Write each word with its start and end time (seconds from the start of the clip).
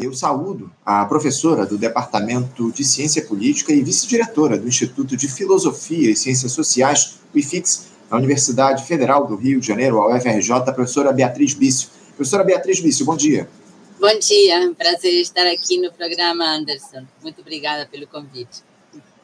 Eu 0.00 0.14
saúdo 0.14 0.70
a 0.86 1.04
professora 1.04 1.66
do 1.66 1.76
Departamento 1.76 2.70
de 2.70 2.84
Ciência 2.84 3.24
Política 3.24 3.72
e 3.72 3.82
vice-diretora 3.82 4.56
do 4.56 4.68
Instituto 4.68 5.16
de 5.16 5.26
Filosofia 5.26 6.10
e 6.10 6.16
Ciências 6.16 6.52
Sociais, 6.52 7.18
o 7.34 7.38
IFIX, 7.38 7.88
da 8.08 8.16
Universidade 8.16 8.84
Federal 8.84 9.26
do 9.26 9.34
Rio 9.34 9.60
de 9.60 9.66
Janeiro, 9.66 10.00
a 10.00 10.16
UFRJ, 10.16 10.52
a 10.52 10.72
professora 10.72 11.12
Beatriz 11.12 11.52
Bício. 11.52 11.88
Professora 12.14 12.44
Beatriz 12.44 12.80
Bício, 12.80 13.04
bom 13.04 13.16
dia. 13.16 13.48
Bom 14.00 14.18
dia, 14.20 14.72
prazer 14.78 15.20
estar 15.20 15.46
aqui 15.46 15.80
no 15.80 15.92
programa 15.92 16.44
Anderson. 16.44 17.04
Muito 17.20 17.40
obrigada 17.40 17.84
pelo 17.86 18.06
convite. 18.06 18.62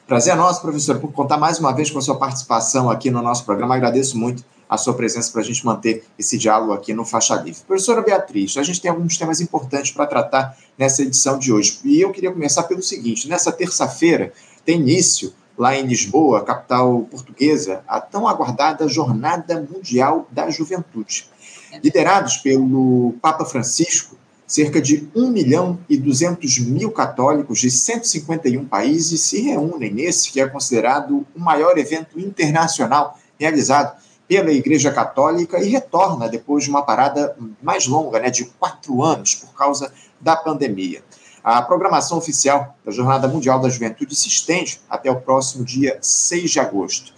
Prazer 0.06 0.34
é 0.34 0.36
nosso, 0.36 0.60
professor, 0.60 0.98
por 0.98 1.12
contar 1.12 1.38
mais 1.38 1.58
uma 1.60 1.72
vez 1.72 1.90
com 1.90 1.98
a 1.98 2.02
sua 2.02 2.18
participação 2.18 2.90
aqui 2.90 3.10
no 3.10 3.22
nosso 3.22 3.44
programa. 3.44 3.76
Agradeço 3.76 4.18
muito 4.18 4.44
a 4.68 4.76
sua 4.76 4.94
presença 4.94 5.30
para 5.30 5.40
a 5.40 5.44
gente 5.44 5.64
manter 5.64 6.04
esse 6.18 6.38
diálogo 6.38 6.72
aqui 6.72 6.92
no 6.92 7.04
Faixa 7.04 7.34
Livre. 7.36 7.62
Professora 7.66 8.02
Beatriz, 8.02 8.56
a 8.56 8.62
gente 8.62 8.80
tem 8.80 8.90
alguns 8.90 9.16
temas 9.16 9.40
importantes 9.40 9.92
para 9.92 10.06
tratar 10.06 10.56
nessa 10.78 11.02
edição 11.02 11.38
de 11.38 11.52
hoje. 11.52 11.78
E 11.84 12.00
eu 12.00 12.10
queria 12.10 12.32
começar 12.32 12.64
pelo 12.64 12.82
seguinte: 12.82 13.28
nessa 13.28 13.52
terça-feira 13.52 14.32
tem 14.64 14.80
início, 14.80 15.32
lá 15.56 15.76
em 15.76 15.86
Lisboa, 15.86 16.42
capital 16.42 17.02
portuguesa, 17.10 17.82
a 17.86 18.00
tão 18.00 18.26
aguardada 18.26 18.88
Jornada 18.88 19.66
Mundial 19.70 20.26
da 20.30 20.50
Juventude. 20.50 21.28
Liderados 21.82 22.38
pelo 22.38 23.14
Papa 23.20 23.44
Francisco, 23.44 24.16
cerca 24.46 24.80
de 24.80 25.08
1 25.14 25.30
milhão 25.30 25.78
e 25.88 25.96
200 25.96 26.58
mil 26.60 26.90
católicos 26.90 27.58
de 27.58 27.70
151 27.70 28.64
países 28.66 29.20
se 29.20 29.40
reúnem 29.40 29.92
nesse 29.92 30.30
que 30.30 30.40
é 30.40 30.46
considerado 30.46 31.26
o 31.34 31.40
maior 31.40 31.76
evento 31.78 32.20
internacional 32.20 33.18
realizado 33.38 33.96
pela 34.26 34.52
Igreja 34.52 34.90
Católica 34.90 35.58
e 35.62 35.68
retorna 35.68 36.28
depois 36.28 36.64
de 36.64 36.70
uma 36.70 36.82
parada 36.82 37.36
mais 37.62 37.86
longa, 37.86 38.18
né, 38.18 38.30
de 38.30 38.44
quatro 38.44 39.02
anos, 39.02 39.34
por 39.34 39.52
causa 39.54 39.92
da 40.20 40.34
pandemia. 40.34 41.02
A 41.42 41.60
programação 41.60 42.16
oficial 42.16 42.74
da 42.84 42.90
Jornada 42.90 43.28
Mundial 43.28 43.60
da 43.60 43.68
Juventude 43.68 44.14
se 44.14 44.28
estende 44.28 44.80
até 44.88 45.10
o 45.10 45.20
próximo 45.20 45.62
dia 45.62 45.98
6 46.00 46.50
de 46.50 46.58
agosto. 46.58 47.12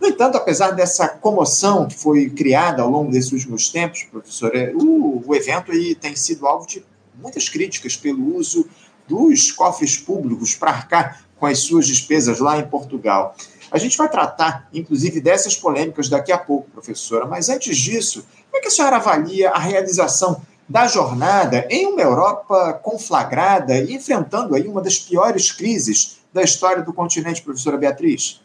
No 0.00 0.08
entanto, 0.08 0.36
apesar 0.36 0.70
dessa 0.70 1.08
comoção 1.08 1.86
que 1.86 1.94
foi 1.94 2.30
criada 2.30 2.82
ao 2.82 2.90
longo 2.90 3.10
desses 3.10 3.32
últimos 3.32 3.68
tempos, 3.68 4.04
professora, 4.04 4.72
o, 4.74 5.22
o 5.26 5.34
evento 5.34 5.72
aí 5.72 5.94
tem 5.94 6.16
sido 6.16 6.46
alvo 6.46 6.66
de 6.66 6.84
muitas 7.20 7.48
críticas 7.48 7.96
pelo 7.96 8.36
uso 8.36 8.66
dos 9.08 9.52
cofres 9.52 9.96
públicos 9.96 10.54
para 10.54 10.70
arcar 10.70 11.22
com 11.38 11.46
as 11.46 11.60
suas 11.60 11.86
despesas 11.86 12.40
lá 12.40 12.58
em 12.58 12.66
Portugal. 12.66 13.34
A 13.70 13.78
gente 13.78 13.96
vai 13.96 14.08
tratar, 14.08 14.68
inclusive, 14.72 15.20
dessas 15.20 15.56
polêmicas 15.56 16.08
daqui 16.08 16.32
a 16.32 16.38
pouco, 16.38 16.70
professora, 16.70 17.26
mas 17.26 17.48
antes 17.48 17.76
disso, 17.76 18.24
como 18.50 18.58
é 18.58 18.60
que 18.60 18.68
a 18.68 18.70
senhora 18.70 18.96
avalia 18.96 19.50
a 19.50 19.58
realização 19.58 20.40
da 20.68 20.86
jornada 20.88 21.66
em 21.70 21.86
uma 21.86 22.00
Europa 22.00 22.72
conflagrada 22.82 23.78
e 23.78 23.94
enfrentando 23.94 24.54
aí 24.54 24.66
uma 24.66 24.80
das 24.80 24.98
piores 24.98 25.52
crises 25.52 26.18
da 26.32 26.42
história 26.42 26.82
do 26.82 26.92
continente, 26.92 27.42
professora 27.42 27.76
Beatriz? 27.76 28.40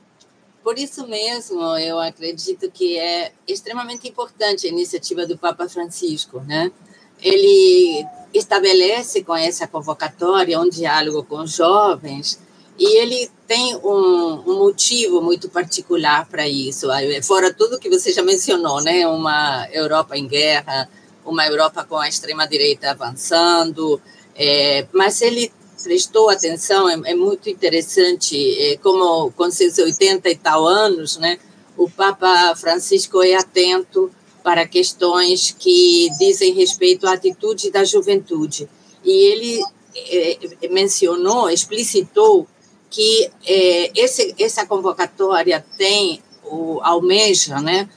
Por 0.63 0.77
isso 0.77 1.07
mesmo, 1.07 1.59
eu 1.77 1.99
acredito 1.99 2.69
que 2.69 2.97
é 2.97 3.31
extremamente 3.47 4.07
importante 4.07 4.67
a 4.67 4.69
iniciativa 4.69 5.25
do 5.25 5.37
Papa 5.37 5.67
Francisco, 5.67 6.39
né? 6.41 6.71
Ele 7.19 8.05
estabelece 8.33 9.23
com 9.23 9.35
essa 9.35 9.67
convocatória 9.67 10.59
um 10.59 10.69
diálogo 10.69 11.23
com 11.23 11.41
os 11.41 11.55
jovens 11.55 12.39
e 12.81 12.97
ele 12.97 13.29
tem 13.47 13.75
um, 13.75 14.41
um 14.43 14.57
motivo 14.57 15.21
muito 15.21 15.47
particular 15.47 16.27
para 16.27 16.47
isso, 16.47 16.87
fora 17.21 17.53
tudo 17.53 17.77
que 17.77 17.87
você 17.87 18.11
já 18.11 18.23
mencionou, 18.23 18.81
né? 18.81 19.05
Uma 19.05 19.67
Europa 19.71 20.17
em 20.17 20.27
guerra, 20.27 20.89
uma 21.23 21.45
Europa 21.45 21.83
com 21.87 21.95
a 21.95 22.09
extrema-direita 22.09 22.89
avançando, 22.89 24.01
é, 24.35 24.87
mas 24.91 25.21
ele 25.21 25.53
prestou 25.83 26.27
atenção, 26.31 26.89
é, 26.89 27.11
é 27.11 27.13
muito 27.13 27.51
interessante, 27.51 28.35
é, 28.59 28.77
como 28.77 29.31
com 29.33 29.51
seus 29.51 29.77
80 29.77 30.27
e 30.27 30.35
tal 30.35 30.65
anos, 30.65 31.17
né? 31.17 31.37
O 31.77 31.87
Papa 31.87 32.55
Francisco 32.55 33.21
é 33.21 33.35
atento 33.35 34.09
para 34.43 34.67
questões 34.67 35.55
que 35.59 36.09
dizem 36.17 36.55
respeito 36.55 37.05
à 37.05 37.13
atitude 37.13 37.69
da 37.69 37.83
juventude. 37.83 38.67
E 39.03 39.11
ele 39.11 39.63
é, 39.95 40.67
mencionou, 40.67 41.47
explicitou 41.47 42.47
que 42.91 43.31
é, 43.45 43.91
esse, 43.99 44.35
essa 44.37 44.65
convocatória 44.65 45.65
tem, 45.77 46.21
o, 46.43 46.79
almeja, 46.83 47.61
né, 47.61 47.89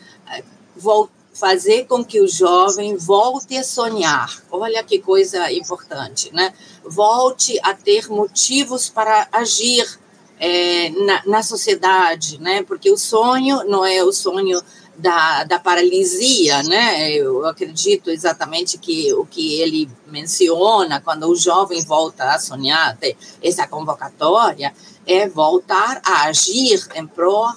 fazer 1.35 1.87
com 1.87 2.05
que 2.05 2.21
o 2.21 2.29
jovem 2.29 2.97
volte 2.97 3.57
a 3.57 3.65
sonhar. 3.65 4.41
Olha 4.51 4.85
que 4.85 5.01
coisa 5.01 5.51
importante, 5.53 6.33
né? 6.33 6.55
Volte 6.85 7.59
a 7.63 7.75
ter 7.75 8.09
motivos 8.09 8.89
para 8.89 9.27
agir 9.33 9.99
é, 10.39 10.91
na, 10.91 11.23
na 11.27 11.43
sociedade, 11.43 12.41
né? 12.41 12.63
Porque 12.63 12.89
o 12.89 12.97
sonho 12.97 13.65
não 13.65 13.85
é 13.85 14.03
o 14.05 14.13
sonho 14.13 14.63
da, 14.97 15.45
da 15.45 15.59
paralisia, 15.59 16.63
né? 16.63 17.13
Eu 17.13 17.45
acredito 17.47 18.11
exatamente 18.11 18.79
que 18.79 19.13
o 19.15 19.27
que 19.27 19.61
ele 19.61 19.89
menciona 20.07 21.01
quando 21.01 21.29
o 21.29 21.37
jovem 21.37 21.83
volta 21.85 22.33
a 22.33 22.39
sonhar, 22.39 22.97
essa 23.43 23.67
convocatória, 23.67 24.75
é 25.07 25.29
voltar 25.29 26.01
a 26.05 26.25
agir 26.25 26.87
em 26.95 27.07
prol 27.07 27.53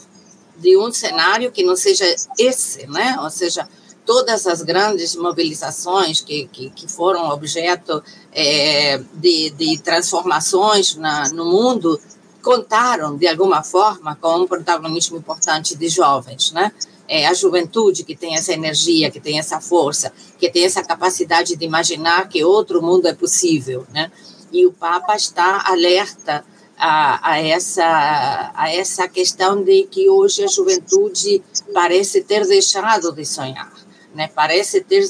de 0.57 0.77
um 0.77 0.91
cenário 0.91 1.51
que 1.51 1.63
não 1.63 1.75
seja 1.75 2.05
esse, 2.37 2.87
né? 2.87 3.17
Ou 3.21 3.29
seja, 3.29 3.67
todas 4.05 4.47
as 4.47 4.61
grandes 4.63 5.15
mobilizações 5.15 6.21
que, 6.21 6.47
que, 6.47 6.69
que 6.69 6.87
foram 6.87 7.29
objeto 7.29 8.01
é, 8.31 8.97
de, 9.13 9.51
de 9.51 9.77
transformações 9.79 10.95
na, 10.95 11.29
no 11.29 11.45
mundo 11.45 11.99
contaram, 12.47 13.17
de 13.17 13.27
alguma 13.27 13.61
forma, 13.61 14.15
com 14.15 14.43
um 14.43 14.47
protagonismo 14.47 15.17
importante 15.17 15.75
de 15.75 15.89
jovens, 15.89 16.53
né? 16.53 16.71
é, 17.07 17.25
a 17.25 17.33
juventude 17.33 18.03
que 18.03 18.15
tem 18.15 18.35
essa 18.35 18.53
energia, 18.53 19.09
que 19.09 19.19
tem 19.19 19.39
essa 19.39 19.61
força, 19.61 20.11
que 20.37 20.49
tem 20.49 20.65
essa 20.65 20.83
capacidade 20.83 21.55
de 21.55 21.65
imaginar 21.65 22.27
que 22.27 22.43
outro 22.43 22.81
mundo 22.81 23.07
é 23.07 23.13
possível, 23.13 23.85
né? 23.93 24.11
E 24.51 24.65
o 24.65 24.71
Papa 24.71 25.15
está 25.15 25.63
alerta 25.65 26.43
a, 26.77 27.31
a, 27.31 27.41
essa, 27.41 28.51
a 28.53 28.73
essa 28.73 29.07
questão 29.07 29.63
de 29.63 29.83
que 29.83 30.09
hoje 30.09 30.43
a 30.43 30.47
juventude 30.47 31.43
parece 31.73 32.21
ter 32.21 32.45
deixado 32.45 33.11
de 33.11 33.25
sonhar, 33.25 33.73
né? 34.13 34.29
Parece 34.33 34.81
ter 34.81 35.03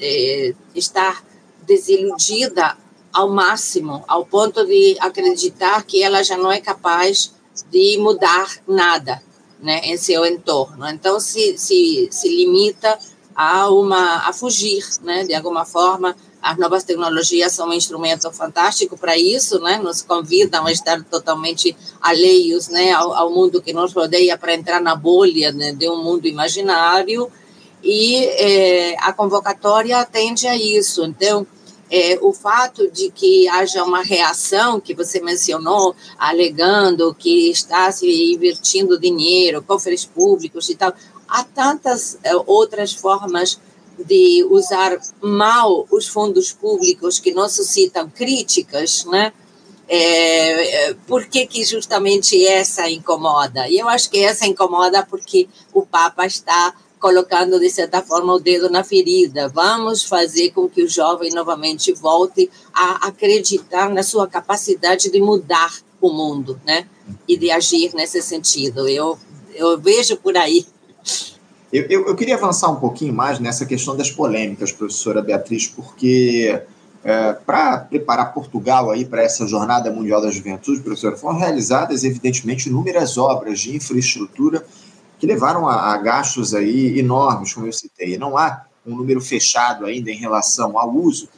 é, 0.00 0.54
estar 0.74 1.24
desiludida 1.66 2.76
ao 3.18 3.28
máximo, 3.28 4.04
ao 4.06 4.24
ponto 4.24 4.64
de 4.64 4.96
acreditar 5.00 5.82
que 5.82 6.04
ela 6.04 6.22
já 6.22 6.36
não 6.36 6.52
é 6.52 6.60
capaz 6.60 7.34
de 7.68 7.98
mudar 7.98 8.48
nada, 8.66 9.20
né, 9.60 9.80
em 9.82 9.96
seu 9.96 10.24
entorno. 10.24 10.88
Então, 10.88 11.18
se, 11.18 11.58
se, 11.58 12.08
se 12.12 12.28
limita 12.28 12.96
a, 13.34 13.68
uma, 13.70 14.28
a 14.28 14.32
fugir, 14.32 14.84
né, 15.02 15.24
de 15.24 15.34
alguma 15.34 15.64
forma. 15.64 16.14
As 16.40 16.56
novas 16.56 16.84
tecnologias 16.84 17.52
são 17.52 17.70
um 17.70 17.72
instrumento 17.72 18.30
fantástico 18.30 18.96
para 18.96 19.18
isso, 19.18 19.58
né, 19.58 19.78
nos 19.78 20.00
convidam 20.00 20.64
a 20.64 20.70
estar 20.70 21.02
totalmente 21.02 21.76
alheios 22.00 22.68
né, 22.68 22.92
ao, 22.92 23.12
ao 23.12 23.32
mundo 23.32 23.60
que 23.60 23.72
nos 23.72 23.92
rodeia 23.92 24.38
para 24.38 24.54
entrar 24.54 24.80
na 24.80 24.94
bolha 24.94 25.50
né, 25.50 25.72
de 25.72 25.90
um 25.90 26.00
mundo 26.04 26.28
imaginário. 26.28 27.28
E 27.82 28.24
é, 28.26 28.96
a 29.00 29.12
convocatória 29.12 29.98
atende 29.98 30.46
a 30.46 30.56
isso. 30.56 31.04
Então, 31.04 31.44
é, 31.90 32.18
o 32.20 32.32
fato 32.32 32.90
de 32.90 33.10
que 33.10 33.48
haja 33.48 33.82
uma 33.82 34.02
reação 34.02 34.80
que 34.80 34.94
você 34.94 35.20
mencionou, 35.20 35.94
alegando 36.18 37.14
que 37.14 37.50
está 37.50 37.90
se 37.90 38.32
invertindo 38.34 38.98
dinheiro, 38.98 39.62
cofres 39.62 40.04
públicos 40.04 40.68
e 40.68 40.74
tal, 40.74 40.92
há 41.26 41.44
tantas 41.44 42.18
é, 42.22 42.34
outras 42.46 42.92
formas 42.92 43.60
de 43.98 44.46
usar 44.50 44.98
mal 45.20 45.86
os 45.90 46.06
fundos 46.06 46.52
públicos 46.52 47.18
que 47.18 47.32
não 47.32 47.48
suscitam 47.48 48.08
críticas, 48.08 49.04
né? 49.06 49.32
É, 49.90 50.90
é 50.90 50.94
por 51.06 51.26
que, 51.26 51.46
que 51.46 51.64
justamente 51.64 52.46
essa 52.46 52.88
incomoda? 52.88 53.66
E 53.68 53.78
eu 53.78 53.88
acho 53.88 54.10
que 54.10 54.18
essa 54.18 54.46
incomoda 54.46 55.04
porque 55.04 55.48
o 55.72 55.84
Papa 55.84 56.26
está 56.26 56.74
colocando, 56.98 57.58
de 57.58 57.70
certa 57.70 58.02
forma, 58.02 58.34
o 58.34 58.40
dedo 58.40 58.68
na 58.68 58.84
ferida. 58.84 59.48
Vamos 59.48 60.04
fazer 60.04 60.50
com 60.50 60.68
que 60.68 60.82
o 60.82 60.88
jovem 60.88 61.30
novamente 61.32 61.92
volte 61.92 62.50
a 62.72 63.08
acreditar 63.08 63.88
na 63.90 64.02
sua 64.02 64.26
capacidade 64.26 65.10
de 65.10 65.20
mudar 65.20 65.72
o 66.00 66.12
mundo, 66.12 66.60
né? 66.64 66.86
E 67.26 67.36
de 67.36 67.50
agir 67.50 67.94
nesse 67.94 68.20
sentido. 68.22 68.88
Eu, 68.88 69.18
eu 69.54 69.78
vejo 69.78 70.16
por 70.16 70.36
aí. 70.36 70.66
Eu, 71.72 71.84
eu, 71.84 72.06
eu 72.06 72.16
queria 72.16 72.36
avançar 72.36 72.70
um 72.70 72.76
pouquinho 72.76 73.12
mais 73.12 73.38
nessa 73.38 73.66
questão 73.66 73.96
das 73.96 74.10
polêmicas, 74.10 74.72
professora 74.72 75.20
Beatriz, 75.20 75.66
porque 75.66 76.62
é, 77.04 77.32
para 77.32 77.78
preparar 77.78 78.32
Portugal 78.32 78.90
aí 78.90 79.04
para 79.04 79.22
essa 79.22 79.46
jornada 79.46 79.90
mundial 79.90 80.20
da 80.20 80.30
juventude, 80.30 80.80
professora, 80.80 81.16
foram 81.16 81.38
realizadas 81.38 82.04
evidentemente 82.04 82.68
inúmeras 82.68 83.16
obras 83.16 83.60
de 83.60 83.76
infraestrutura 83.76 84.64
que 85.18 85.26
levaram 85.26 85.68
a, 85.68 85.92
a 85.92 85.96
gastos 85.98 86.54
aí 86.54 86.98
enormes, 86.98 87.52
como 87.52 87.66
eu 87.66 87.72
citei. 87.72 88.16
Não 88.16 88.36
há 88.36 88.64
um 88.86 88.96
número 88.96 89.20
fechado 89.20 89.84
ainda 89.84 90.10
em 90.10 90.16
relação 90.16 90.78
ao 90.78 90.94
uso 90.94 91.28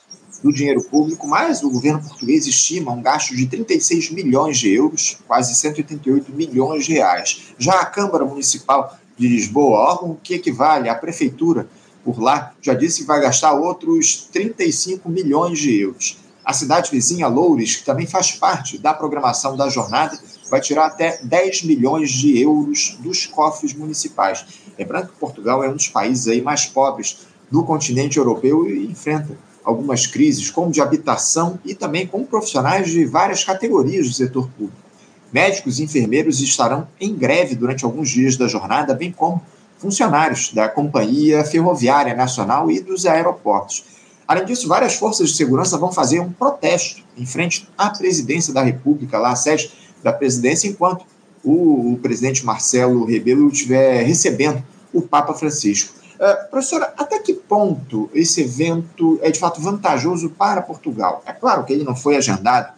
do 0.42 0.52
dinheiro 0.52 0.82
público, 0.84 1.26
mas 1.26 1.62
o 1.62 1.70
governo 1.70 2.02
português 2.02 2.46
estima 2.46 2.92
um 2.92 3.02
gasto 3.02 3.36
de 3.36 3.46
36 3.46 4.10
milhões 4.10 4.58
de 4.58 4.72
euros, 4.72 5.18
quase 5.26 5.54
188 5.54 6.32
milhões 6.32 6.86
de 6.86 6.94
reais. 6.94 7.54
Já 7.58 7.80
a 7.80 7.86
Câmara 7.86 8.24
Municipal 8.24 8.96
de 9.18 9.28
Lisboa, 9.28 9.78
órgão 9.78 10.18
que 10.22 10.34
equivale 10.34 10.88
à 10.88 10.94
prefeitura 10.94 11.68
por 12.02 12.18
lá, 12.18 12.54
já 12.62 12.72
disse 12.72 13.02
que 13.02 13.06
vai 13.06 13.20
gastar 13.20 13.52
outros 13.52 14.28
35 14.32 15.08
milhões 15.08 15.58
de 15.58 15.78
euros. 15.78 16.18
A 16.42 16.54
cidade 16.54 16.90
vizinha, 16.90 17.28
Loures, 17.28 17.76
que 17.76 17.84
também 17.84 18.06
faz 18.06 18.32
parte 18.32 18.78
da 18.78 18.94
programação 18.94 19.56
da 19.56 19.68
jornada, 19.68 20.18
vai 20.50 20.60
tirar 20.60 20.86
até 20.86 21.20
10 21.22 21.62
milhões 21.62 22.10
de 22.10 22.38
euros 22.38 22.96
dos 23.00 23.26
cofres 23.26 23.72
municipais. 23.72 24.44
Lembrando 24.78 25.08
que 25.08 25.18
Portugal 25.18 25.62
é 25.62 25.68
um 25.68 25.74
dos 25.74 25.88
países 25.88 26.26
aí 26.26 26.42
mais 26.42 26.66
pobres 26.66 27.26
do 27.50 27.62
continente 27.64 28.18
europeu 28.18 28.68
e 28.68 28.86
enfrenta 28.86 29.36
algumas 29.64 30.06
crises, 30.06 30.50
como 30.50 30.70
de 30.70 30.80
habitação 30.80 31.58
e 31.64 31.74
também 31.74 32.06
com 32.06 32.24
profissionais 32.24 32.90
de 32.90 33.04
várias 33.04 33.44
categorias 33.44 34.08
do 34.08 34.14
setor 34.14 34.48
público. 34.48 34.80
Médicos 35.32 35.78
e 35.78 35.84
enfermeiros 35.84 36.40
estarão 36.40 36.88
em 37.00 37.14
greve 37.14 37.54
durante 37.54 37.84
alguns 37.84 38.10
dias 38.10 38.36
da 38.36 38.48
jornada, 38.48 38.94
bem 38.94 39.12
como 39.12 39.40
funcionários 39.78 40.52
da 40.52 40.68
Companhia 40.68 41.44
Ferroviária 41.44 42.14
Nacional 42.14 42.70
e 42.70 42.80
dos 42.80 43.06
aeroportos. 43.06 43.84
Além 44.26 44.44
disso, 44.44 44.68
várias 44.68 44.94
forças 44.94 45.30
de 45.30 45.36
segurança 45.36 45.78
vão 45.78 45.90
fazer 45.90 46.20
um 46.20 46.32
protesto 46.32 47.02
em 47.16 47.26
frente 47.26 47.68
à 47.76 47.90
presidência 47.90 48.52
da 48.52 48.62
República, 48.62 49.18
lá 49.18 49.32
a 49.32 49.36
sede 49.36 49.72
da 50.02 50.12
presidência, 50.12 50.68
enquanto 50.68 51.04
o, 51.42 51.92
o 51.92 51.98
presidente 51.98 52.44
Marcelo 52.44 53.04
Rebelo 53.04 53.48
estiver 53.48 54.02
recebendo 54.02 54.62
o 54.92 55.02
Papa 55.02 55.34
Francisco. 55.34 55.94
Uh, 56.16 56.50
professora, 56.50 56.92
até 56.98 57.18
que 57.18 57.32
ponto 57.32 58.10
esse 58.12 58.42
evento 58.42 59.18
é 59.22 59.30
de 59.30 59.38
fato 59.38 59.60
vantajoso 59.60 60.30
para 60.30 60.60
Portugal? 60.60 61.22
É 61.24 61.32
claro 61.32 61.64
que 61.64 61.72
ele 61.72 61.84
não 61.84 61.96
foi 61.96 62.16
agendado 62.16 62.72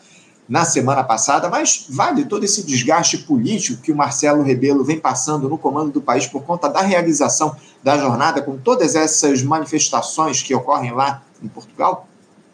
na 0.48 0.64
semana 0.64 1.02
passada, 1.02 1.48
mas 1.48 1.86
vale 1.88 2.24
todo 2.24 2.44
esse 2.44 2.62
desgaste 2.62 3.19
político 3.19 3.80
que 3.82 3.90
o 3.90 3.96
Marcelo 3.96 4.42
Rebelo 4.42 4.84
vem 4.84 4.98
passando 4.98 5.48
no 5.48 5.56
comando 5.56 5.90
do 5.90 6.00
país 6.00 6.26
por 6.26 6.42
conta 6.42 6.69
da 6.69 6.82
realização 6.82 7.56
da 7.82 7.96
jornada, 7.96 8.42
com 8.42 8.58
todas 8.58 8.94
essas 8.94 9.42
manifestações 9.42 10.42
que 10.42 10.54
ocorrem 10.54 10.92
lá 10.92 11.22
em 11.42 11.48
Portugal? 11.48 12.06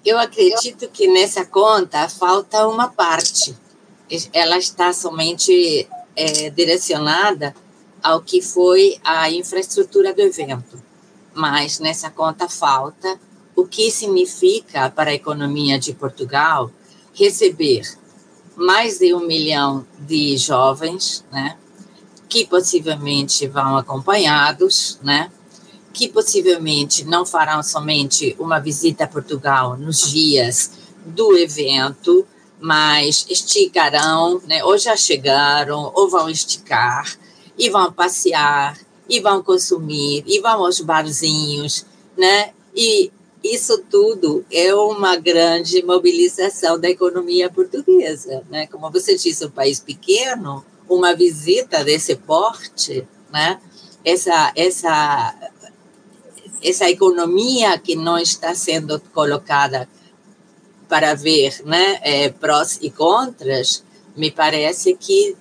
Eu 0.05 0.19
acredito 0.19 0.89
que 0.89 1.09
nessa 1.09 1.45
conta 1.45 2.09
falta 2.09 2.67
uma 2.69 2.89
parte. 2.89 3.55
Ela 4.33 4.59
está 4.59 4.93
somente 4.93 5.89
é, 6.17 6.51
direcionada 6.51 7.55
ao 8.03 8.23
que 8.23 8.41
foi 8.41 8.99
a 9.05 9.31
infraestrutura 9.31 10.13
do 10.15 10.21
evento. 10.21 10.83
Mas 11.35 11.79
nessa 11.79 12.11
conta 12.11 12.49
falta 12.49 13.21
o 13.55 13.67
que 13.67 13.91
significa 13.91 14.89
para 14.89 15.11
a 15.11 15.15
economia 15.15 15.79
de 15.79 15.93
Portugal 15.93 16.71
receber 17.13 17.83
mais 18.57 18.99
de 18.99 19.15
um 19.15 19.27
milhão 19.27 19.87
de 19.99 20.37
jovens, 20.37 21.25
né, 21.33 21.57
que 22.29 22.47
possivelmente 22.47 23.47
vão 23.47 23.77
acompanhados, 23.77 24.99
né, 25.03 25.31
que 25.93 26.09
possivelmente 26.09 27.05
não 27.05 27.27
farão 27.27 27.63
somente 27.63 28.37
uma 28.39 28.61
visita 28.61 29.05
a 29.05 29.09
Portugal 29.09 29.77
nos 29.77 30.11
dias 30.11 30.73
do 31.05 31.37
evento, 31.37 32.27
mas 32.61 33.27
esticarão, 33.29 34.41
né, 34.47 34.65
ou 34.65 34.77
já 34.77 34.97
chegaram, 34.97 35.93
ou 35.95 36.09
vão 36.09 36.29
esticar, 36.29 37.17
e 37.57 37.71
vão 37.71 37.93
passear, 37.93 38.79
e 39.09 39.21
vão 39.21 39.43
consumir, 39.43 40.25
e 40.27 40.41
vão 40.41 40.65
aos 40.65 40.81
barzinhos, 40.81 41.87
né, 42.17 42.53
e 42.75 43.11
isso 43.43 43.79
tudo 43.91 44.45
é 44.51 44.75
uma 44.75 45.17
grande 45.17 45.83
mobilização 45.83 46.79
da 46.79 46.91
economia 46.91 47.51
portuguesa, 47.51 48.43
né? 48.51 48.67
Como 48.67 48.91
você 48.91 49.17
disse, 49.17 49.47
um 49.47 49.51
país 49.51 49.79
pequeno, 49.79 50.65
uma 50.89 51.15
visita 51.15 51.85
desse 51.85 52.17
porte, 52.17 53.07
né? 53.33 53.61
Essa 54.05 54.53
essa 54.57 55.35
essa 56.63 56.91
economia 56.91 57.79
que 57.79 57.95
não 57.95 58.19
está 58.19 58.55
sendo 58.55 59.01
colocada 59.15 59.89
para 60.89 61.15
ver, 61.15 61.63
né, 61.65 61.99
é, 62.03 62.29
prós 62.31 62.79
e 62.81 62.91
contras, 62.91 63.85
me 64.17 64.31
parece 64.31 64.95
que 64.95 65.37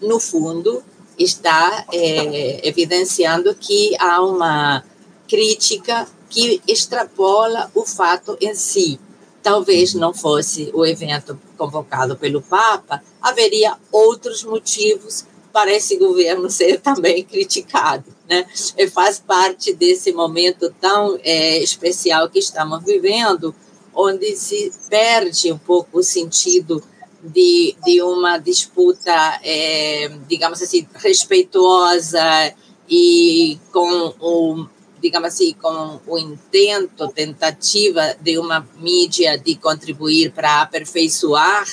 no 0.00 0.18
fundo 0.18 0.82
está 1.18 1.84
é, 1.92 2.66
evidenciando 2.66 3.54
que 3.54 3.94
há 3.98 4.20
uma 4.22 4.82
crítica 5.28 6.06
que 6.28 6.60
extrapola 6.66 7.70
o 7.74 7.84
fato 7.84 8.36
em 8.40 8.54
si. 8.54 8.98
Talvez 9.42 9.94
não 9.94 10.12
fosse 10.12 10.70
o 10.74 10.84
evento 10.84 11.38
convocado 11.56 12.16
pelo 12.16 12.42
Papa, 12.42 13.02
haveria 13.20 13.76
outros 13.92 14.42
motivos 14.42 15.26
para 15.52 15.72
esse 15.72 15.96
governo 15.96 16.48
ser 16.50 16.80
também 16.80 17.22
criticado. 17.22 18.12
Né? 18.28 18.44
E 18.76 18.88
faz 18.88 19.20
parte 19.20 19.72
desse 19.72 20.12
momento 20.12 20.74
tão 20.80 21.18
é, 21.22 21.58
especial 21.58 22.28
que 22.28 22.38
estamos 22.38 22.82
vivendo, 22.82 23.54
onde 23.94 24.36
se 24.36 24.72
perde 24.88 25.52
um 25.52 25.58
pouco 25.58 25.98
o 25.98 26.02
sentido 26.02 26.82
de, 27.22 27.74
de 27.84 28.02
uma 28.02 28.38
disputa, 28.38 29.40
é, 29.42 30.08
digamos 30.28 30.60
assim, 30.60 30.86
respeitosa 30.94 32.54
e 32.88 33.58
com 33.72 34.14
o 34.20 34.66
digamos 35.00 35.28
assim, 35.28 35.52
com 35.52 36.00
o 36.06 36.18
intento, 36.18 37.08
tentativa 37.08 38.16
de 38.22 38.38
uma 38.38 38.66
mídia 38.78 39.36
de 39.36 39.54
contribuir 39.54 40.32
para 40.32 40.62
aperfeiçoar 40.62 41.66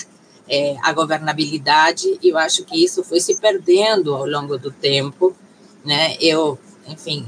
é, 0.49 0.75
a 0.83 0.91
governabilidade, 0.91 2.19
e 2.21 2.27
eu 2.27 2.37
acho 2.37 2.65
que 2.65 2.83
isso 2.83 3.05
foi 3.05 3.21
se 3.21 3.39
perdendo 3.39 4.13
ao 4.13 4.25
longo 4.25 4.57
do 4.57 4.69
tempo, 4.69 5.33
né? 5.85 6.17
Eu, 6.19 6.59
enfim, 6.85 7.25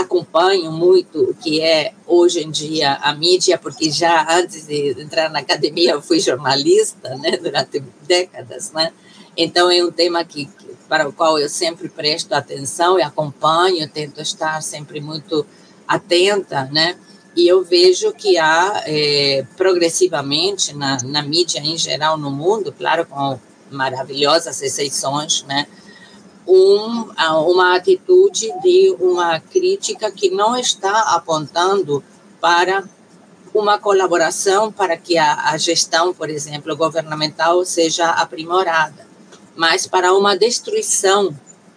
acompanho 0.00 0.72
muito 0.72 1.30
o 1.30 1.34
que 1.34 1.60
é 1.60 1.92
hoje 2.06 2.42
em 2.42 2.50
dia 2.50 2.94
a 2.94 3.14
mídia, 3.14 3.58
porque 3.58 3.90
já 3.90 4.26
antes 4.30 4.66
de 4.66 4.90
entrar 5.00 5.30
na 5.30 5.40
academia 5.40 5.92
eu 5.92 6.02
fui 6.02 6.20
jornalista, 6.20 7.16
né, 7.16 7.36
durante 7.36 7.82
décadas, 8.02 8.72
né? 8.72 8.92
Então 9.36 9.70
é 9.70 9.82
um 9.84 9.90
tema 9.90 10.24
que, 10.24 10.48
para 10.88 11.08
o 11.08 11.12
qual 11.12 11.38
eu 11.38 11.48
sempre 11.48 11.88
presto 11.88 12.32
atenção 12.32 12.98
e 12.98 13.02
acompanho, 13.02 13.88
tento 13.88 14.20
estar 14.20 14.62
sempre 14.62 15.00
muito 15.00 15.46
atenta, 15.86 16.64
né? 16.66 16.96
E 17.36 17.46
eu 17.46 17.64
vejo 17.64 18.12
que 18.12 18.36
há 18.38 18.82
é, 18.86 19.46
progressivamente 19.56 20.74
na, 20.74 20.98
na 21.04 21.22
mídia 21.22 21.60
em 21.60 21.78
geral 21.78 22.18
no 22.18 22.30
mundo, 22.30 22.72
claro, 22.76 23.06
com 23.06 23.38
maravilhosas 23.70 24.60
exceções, 24.60 25.44
né? 25.44 25.66
Um, 26.52 27.10
uma 27.46 27.76
atitude 27.76 28.52
de 28.60 28.96
uma 28.98 29.38
crítica 29.38 30.10
que 30.10 30.30
não 30.30 30.56
está 30.56 31.14
apontando 31.14 32.02
para 32.40 32.82
uma 33.54 33.78
colaboração 33.78 34.72
para 34.72 34.96
que 34.96 35.16
a, 35.16 35.50
a 35.50 35.56
gestão, 35.56 36.12
por 36.12 36.28
exemplo, 36.28 36.76
governamental 36.76 37.64
seja 37.64 38.10
aprimorada 38.10 39.10
mas 39.60 39.86
para 39.86 40.14
uma 40.14 40.36
destruição 40.36 41.36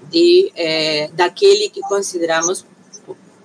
de 0.09 0.49
é, 0.55 1.09
daquele 1.09 1.67
que 1.69 1.81
consideramos 1.81 2.65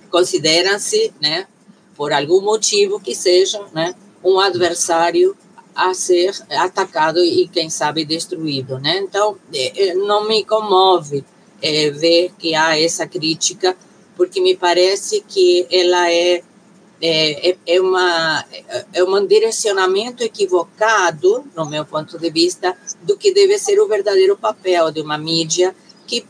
considera-se, 0.09 1.13
né, 1.21 1.45
por 1.93 2.13
algum 2.13 2.39
motivo 2.41 3.01
que 3.01 3.13
seja, 3.13 3.61
né, 3.73 3.93
um 4.23 4.39
adversário 4.39 5.35
a 5.79 5.93
ser 5.93 6.35
atacado 6.51 7.23
e 7.23 7.47
quem 7.47 7.69
sabe 7.69 8.03
destruído, 8.05 8.77
né? 8.79 8.97
Então 8.99 9.37
é, 9.53 9.89
é, 9.89 9.93
não 9.95 10.27
me 10.27 10.43
comove 10.43 11.23
é, 11.61 11.89
ver 11.91 12.31
que 12.37 12.53
há 12.53 12.79
essa 12.79 13.07
crítica, 13.07 13.75
porque 14.15 14.41
me 14.41 14.55
parece 14.55 15.23
que 15.27 15.65
ela 15.71 16.11
é 16.11 16.43
é, 17.01 17.51
é, 17.51 17.57
é, 17.65 17.81
uma, 17.81 18.43
é 18.91 19.01
um 19.01 19.25
direcionamento 19.25 20.21
equivocado, 20.21 21.45
no 21.55 21.65
meu 21.65 21.85
ponto 21.85 22.19
de 22.19 22.29
vista, 22.29 22.75
do 23.01 23.15
que 23.15 23.33
deve 23.33 23.57
ser 23.57 23.79
o 23.79 23.87
verdadeiro 23.87 24.35
papel 24.35 24.91
de 24.91 24.99
uma 24.99 25.17
mídia 25.17 25.73
que 26.05 26.25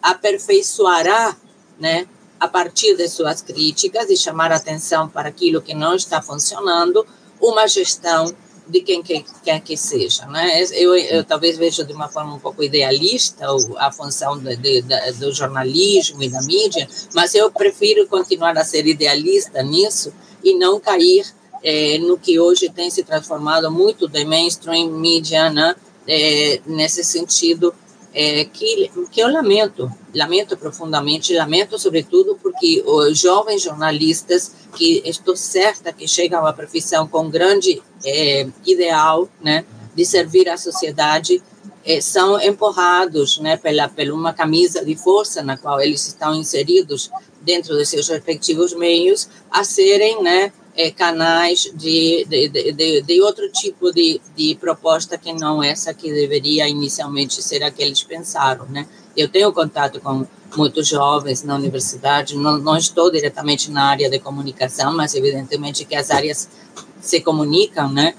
aperfeiçoará, 0.00 1.36
né, 1.76 2.06
a 2.38 2.46
partir 2.46 2.96
de 2.96 3.08
suas 3.08 3.42
críticas 3.42 4.10
e 4.10 4.16
chamar 4.16 4.52
atenção 4.52 5.08
para 5.08 5.28
aquilo 5.28 5.60
que 5.60 5.74
não 5.74 5.96
está 5.96 6.22
funcionando, 6.22 7.04
uma 7.40 7.66
gestão 7.66 8.32
de 8.66 8.80
quem 8.80 9.02
quer, 9.02 9.60
que 9.60 9.76
seja. 9.76 10.26
Né? 10.26 10.62
Eu, 10.72 10.94
eu, 10.94 11.24
talvez 11.24 11.56
veja 11.58 11.84
de 11.84 11.92
uma 11.92 12.08
forma 12.08 12.34
um 12.34 12.38
pouco 12.38 12.62
idealista 12.62 13.46
a 13.78 13.90
função 13.90 14.38
de, 14.38 14.56
de, 14.56 14.82
de, 14.82 15.12
do 15.12 15.32
jornalismo 15.32 16.22
e 16.22 16.28
da 16.28 16.40
mídia, 16.42 16.88
mas 17.14 17.34
eu 17.34 17.50
prefiro 17.50 18.06
continuar 18.06 18.56
a 18.56 18.64
ser 18.64 18.86
idealista 18.86 19.62
nisso 19.62 20.12
e 20.42 20.54
não 20.54 20.78
cair 20.80 21.26
é, 21.62 21.98
no 21.98 22.18
que 22.18 22.38
hoje 22.38 22.68
tem 22.68 22.90
se 22.90 23.02
transformado 23.02 23.70
muito 23.70 24.08
de 24.08 24.24
mainstream 24.24 24.90
mídia, 24.90 25.50
né? 25.50 25.74
É, 26.04 26.60
nesse 26.66 27.04
sentido 27.04 27.72
é, 28.14 28.44
que, 28.44 28.90
que 29.10 29.20
eu 29.20 29.32
lamento, 29.32 29.90
lamento 30.14 30.56
profundamente, 30.56 31.34
lamento 31.34 31.78
sobretudo 31.78 32.38
porque 32.42 32.82
os 32.86 33.18
jovens 33.18 33.62
jornalistas, 33.62 34.52
que 34.76 35.02
estou 35.04 35.36
certa 35.36 35.92
que 35.92 36.06
chegam 36.06 36.46
à 36.46 36.52
profissão 36.52 37.06
com 37.06 37.30
grande 37.30 37.82
é, 38.04 38.46
ideal, 38.66 39.28
né, 39.40 39.64
de 39.94 40.04
servir 40.04 40.48
à 40.48 40.56
sociedade, 40.56 41.42
é, 41.84 42.00
são 42.00 42.40
empurrados, 42.40 43.38
né, 43.38 43.56
pela, 43.56 43.88
pela 43.88 44.14
uma 44.14 44.32
camisa 44.32 44.84
de 44.84 44.94
força 44.94 45.42
na 45.42 45.56
qual 45.56 45.80
eles 45.80 46.06
estão 46.06 46.34
inseridos 46.34 47.10
dentro 47.40 47.74
dos 47.76 47.88
seus 47.88 48.08
respectivos 48.08 48.72
meios, 48.72 49.28
a 49.50 49.64
serem, 49.64 50.22
né, 50.22 50.52
é, 50.76 50.90
canais 50.90 51.70
de, 51.74 52.24
de, 52.28 52.48
de, 52.48 53.02
de, 53.02 53.22
outro 53.22 53.50
tipo 53.50 53.92
de, 53.92 54.20
de 54.34 54.54
proposta 54.54 55.18
que 55.18 55.32
não 55.32 55.62
essa 55.62 55.92
que 55.92 56.12
deveria 56.12 56.68
inicialmente 56.68 57.42
ser 57.42 57.62
a 57.62 57.70
que 57.70 57.82
eles 57.82 58.02
pensaram, 58.02 58.66
né? 58.66 58.86
Eu 59.16 59.28
tenho 59.28 59.52
contato 59.52 60.00
com 60.00 60.26
muitos 60.56 60.88
jovens 60.88 61.42
na 61.42 61.54
universidade, 61.54 62.36
não, 62.36 62.56
não 62.58 62.76
estou 62.76 63.10
diretamente 63.10 63.70
na 63.70 63.84
área 63.84 64.08
de 64.08 64.18
comunicação, 64.18 64.94
mas 64.94 65.14
evidentemente 65.14 65.84
que 65.84 65.94
as 65.94 66.10
áreas 66.10 66.48
se 67.00 67.20
comunicam, 67.20 67.92
né? 67.92 68.14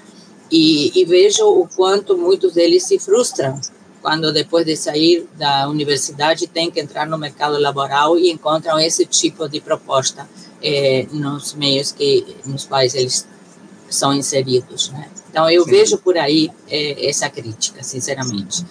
E, 0.50 0.92
e 1.00 1.04
vejo 1.04 1.44
o 1.44 1.66
quanto 1.74 2.16
muitos 2.16 2.52
deles 2.52 2.84
se 2.84 2.98
frustram 2.98 3.60
quando 4.00 4.30
depois 4.34 4.66
de 4.66 4.76
sair 4.76 5.26
da 5.34 5.66
universidade 5.66 6.46
tem 6.46 6.70
que 6.70 6.78
entrar 6.78 7.06
no 7.06 7.16
mercado 7.16 7.58
laboral 7.58 8.18
e 8.18 8.30
encontram 8.30 8.78
esse 8.78 9.06
tipo 9.06 9.48
de 9.48 9.62
proposta 9.62 10.28
é, 10.64 11.06
nos 11.12 11.54
meios 11.54 11.92
que 11.92 12.36
nos 12.46 12.64
quais 12.64 12.94
eles 12.94 13.26
são 13.90 14.14
inseridos, 14.14 14.90
né? 14.90 15.08
Então 15.30 15.48
eu 15.50 15.64
Sim. 15.64 15.70
vejo 15.70 15.98
por 15.98 16.16
aí 16.16 16.50
é, 16.68 17.08
essa 17.08 17.28
crítica, 17.28 17.82
sinceramente. 17.82 18.64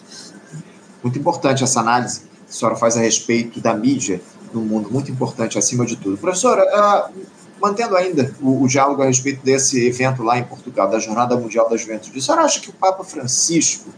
Muito 1.03 1.19
importante 1.19 1.63
essa 1.63 1.81
análise 1.81 2.21
que 2.21 2.49
a 2.49 2.51
senhora 2.51 2.75
faz 2.75 2.97
a 2.97 3.01
respeito 3.01 3.59
da 3.59 3.73
mídia 3.75 4.19
no 4.51 4.61
mundo, 4.61 4.89
muito 4.89 5.11
importante 5.11 5.57
acima 5.57 5.85
de 5.85 5.95
tudo. 5.95 6.17
Professora, 6.17 6.63
uh, 6.63 7.13
mantendo 7.61 7.95
ainda 7.95 8.33
o, 8.41 8.63
o, 8.63 8.67
diálogo 8.67 9.01
a 9.01 9.05
respeito 9.05 9.43
desse 9.43 9.85
evento 9.85 10.23
lá 10.23 10.37
em 10.37 10.43
Portugal, 10.43 10.89
da 10.89 10.99
Jornada 10.99 11.35
Mundial 11.35 11.69
da 11.69 11.77
Juventude, 11.77 12.17
a 12.17 12.21
senhora 12.21 12.43
acha 12.43 12.59
que 12.59 12.69
o 12.69 12.73
Papa 12.73 13.03
Francisco 13.03 13.89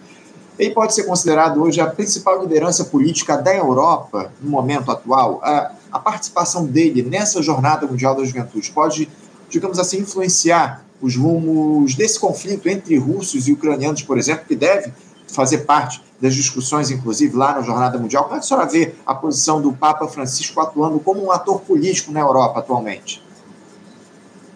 ele 0.57 0.71
pode 0.71 0.93
ser 0.93 1.03
considerado 1.03 1.61
hoje 1.61 1.81
a 1.81 1.87
principal 1.87 2.41
liderança 2.41 2.85
política 2.85 3.37
da 3.37 3.53
Europa 3.55 4.31
no 4.41 4.49
momento 4.49 4.89
atual? 4.89 5.39
A, 5.43 5.71
a 5.95 5.99
participação 5.99 6.65
dele 6.65 7.01
nessa 7.01 7.41
Jornada 7.41 7.87
Mundial 7.87 8.13
da 8.13 8.25
Juventude 8.25 8.69
pode, 8.71 9.09
digamos 9.49 9.79
assim, 9.79 9.99
influenciar 9.99 10.85
os 11.01 11.15
rumos 11.15 11.95
desse 11.95 12.19
conflito 12.19 12.67
entre 12.67 12.97
russos 12.97 13.47
e 13.47 13.53
ucranianos, 13.53 14.01
por 14.01 14.17
exemplo, 14.17 14.43
que 14.45 14.57
deve 14.57 14.91
fazer 15.25 15.59
parte 15.59 16.03
das 16.19 16.35
discussões, 16.35 16.91
inclusive, 16.91 17.37
lá 17.37 17.53
na 17.53 17.61
Jornada 17.61 17.97
Mundial. 17.97 18.25
Como 18.25 18.35
é 18.35 18.39
que 18.39 18.43
a 18.43 18.47
senhora 18.47 18.67
vê 18.67 18.93
a 19.05 19.15
posição 19.15 19.61
do 19.61 19.71
Papa 19.71 20.05
Francisco 20.09 20.59
atuando 20.59 20.99
como 20.99 21.23
um 21.23 21.31
ator 21.31 21.61
político 21.61 22.11
na 22.11 22.19
Europa 22.19 22.59
atualmente? 22.59 23.23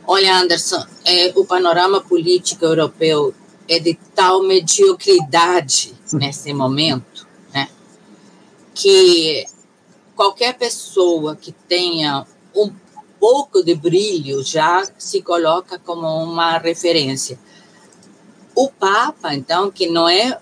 Olha, 0.06 0.42
Anderson, 0.42 0.86
é, 1.06 1.32
o 1.38 1.46
panorama 1.46 2.02
político 2.02 2.66
europeu 2.66 3.34
é 3.66 3.80
de 3.80 3.98
tal 4.14 4.44
mediocridade 4.44 5.94
nesse 6.12 6.54
momento, 6.54 7.26
né, 7.54 7.70
que 8.74 9.46
qualquer 10.20 10.58
pessoa 10.58 11.34
que 11.34 11.54
tenha 11.54 12.28
um 12.54 12.70
pouco 13.18 13.64
de 13.64 13.74
brilho 13.74 14.44
já 14.44 14.86
se 14.98 15.22
coloca 15.22 15.80
como 15.80 16.06
uma 16.22 16.58
referência. 16.58 17.40
O 18.54 18.70
Papa, 18.70 19.34
então, 19.34 19.72
que 19.72 19.88
não 19.88 20.10
é 20.10 20.38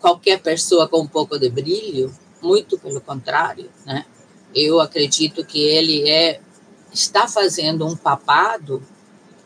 qualquer 0.00 0.40
pessoa 0.42 0.88
com 0.88 1.02
um 1.02 1.06
pouco 1.06 1.38
de 1.38 1.48
brilho, 1.48 2.12
muito 2.42 2.76
pelo 2.76 3.00
contrário, 3.00 3.70
né? 3.86 4.04
Eu 4.52 4.80
acredito 4.80 5.44
que 5.44 5.60
ele 5.60 6.10
é 6.10 6.40
está 6.92 7.28
fazendo 7.28 7.86
um 7.86 7.94
papado 7.94 8.82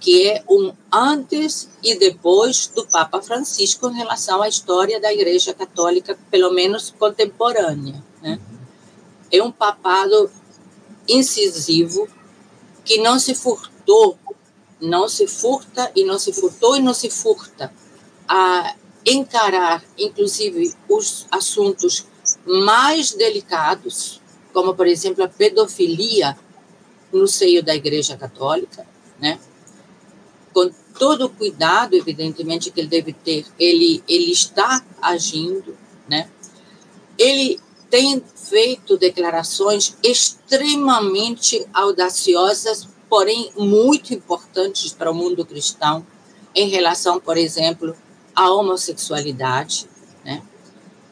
que 0.01 0.27
é 0.27 0.43
um 0.49 0.73
antes 0.91 1.69
e 1.83 1.95
depois 1.99 2.69
do 2.69 2.87
Papa 2.87 3.21
Francisco 3.21 3.91
em 3.91 3.97
relação 3.97 4.41
à 4.41 4.49
história 4.49 4.99
da 4.99 5.13
Igreja 5.13 5.53
Católica, 5.53 6.19
pelo 6.31 6.55
menos 6.55 6.89
contemporânea. 6.99 8.03
Né? 8.23 8.41
É 9.35 9.43
um 9.43 9.51
papado 9.51 10.31
incisivo 11.09 12.09
que 12.85 12.99
não 12.99 13.19
se 13.19 13.35
furtou, 13.35 14.19
não 14.81 15.09
se 15.09 15.27
furta 15.27 15.91
e 15.95 16.05
não 16.05 16.19
se 16.19 16.33
furtou 16.33 16.77
e 16.77 16.81
não 16.81 16.95
se 16.95 17.11
furta 17.11 17.73
a 18.29 18.75
encarar, 19.05 19.85
inclusive, 19.99 20.75
os 20.89 21.27
assuntos 21.31 22.07
mais 22.47 23.13
delicados, 23.13 24.21
como, 24.53 24.75
por 24.75 24.87
exemplo, 24.87 25.25
a 25.25 25.29
pedofilia 25.29 26.39
no 27.13 27.27
seio 27.27 27.63
da 27.63 27.75
Igreja 27.75 28.17
Católica, 28.17 28.87
né? 29.21 29.39
com 30.55 30.71
todo 30.97 31.27
o 31.27 31.31
cuidado, 31.31 31.95
evidentemente, 31.95 32.71
que 32.71 32.81
ele 32.81 32.89
deve 32.89 33.13
ter, 33.13 33.45
ele, 33.59 34.03
ele 34.09 34.31
está 34.31 34.83
agindo, 35.03 35.77
né? 36.09 36.31
Ele 37.19 37.61
tem 37.91 38.23
feito 38.49 38.97
declarações 38.97 39.97
extremamente 40.03 41.67
audaciosas, 41.73 42.89
porém 43.09 43.51
muito 43.57 44.13
importantes 44.13 44.93
para 44.93 45.11
o 45.11 45.15
mundo 45.15 45.45
cristão, 45.45 46.07
em 46.55 46.69
relação, 46.69 47.19
por 47.19 47.37
exemplo, 47.37 47.97
à 48.35 48.51
homossexualidade, 48.51 49.89
né? 50.25 50.43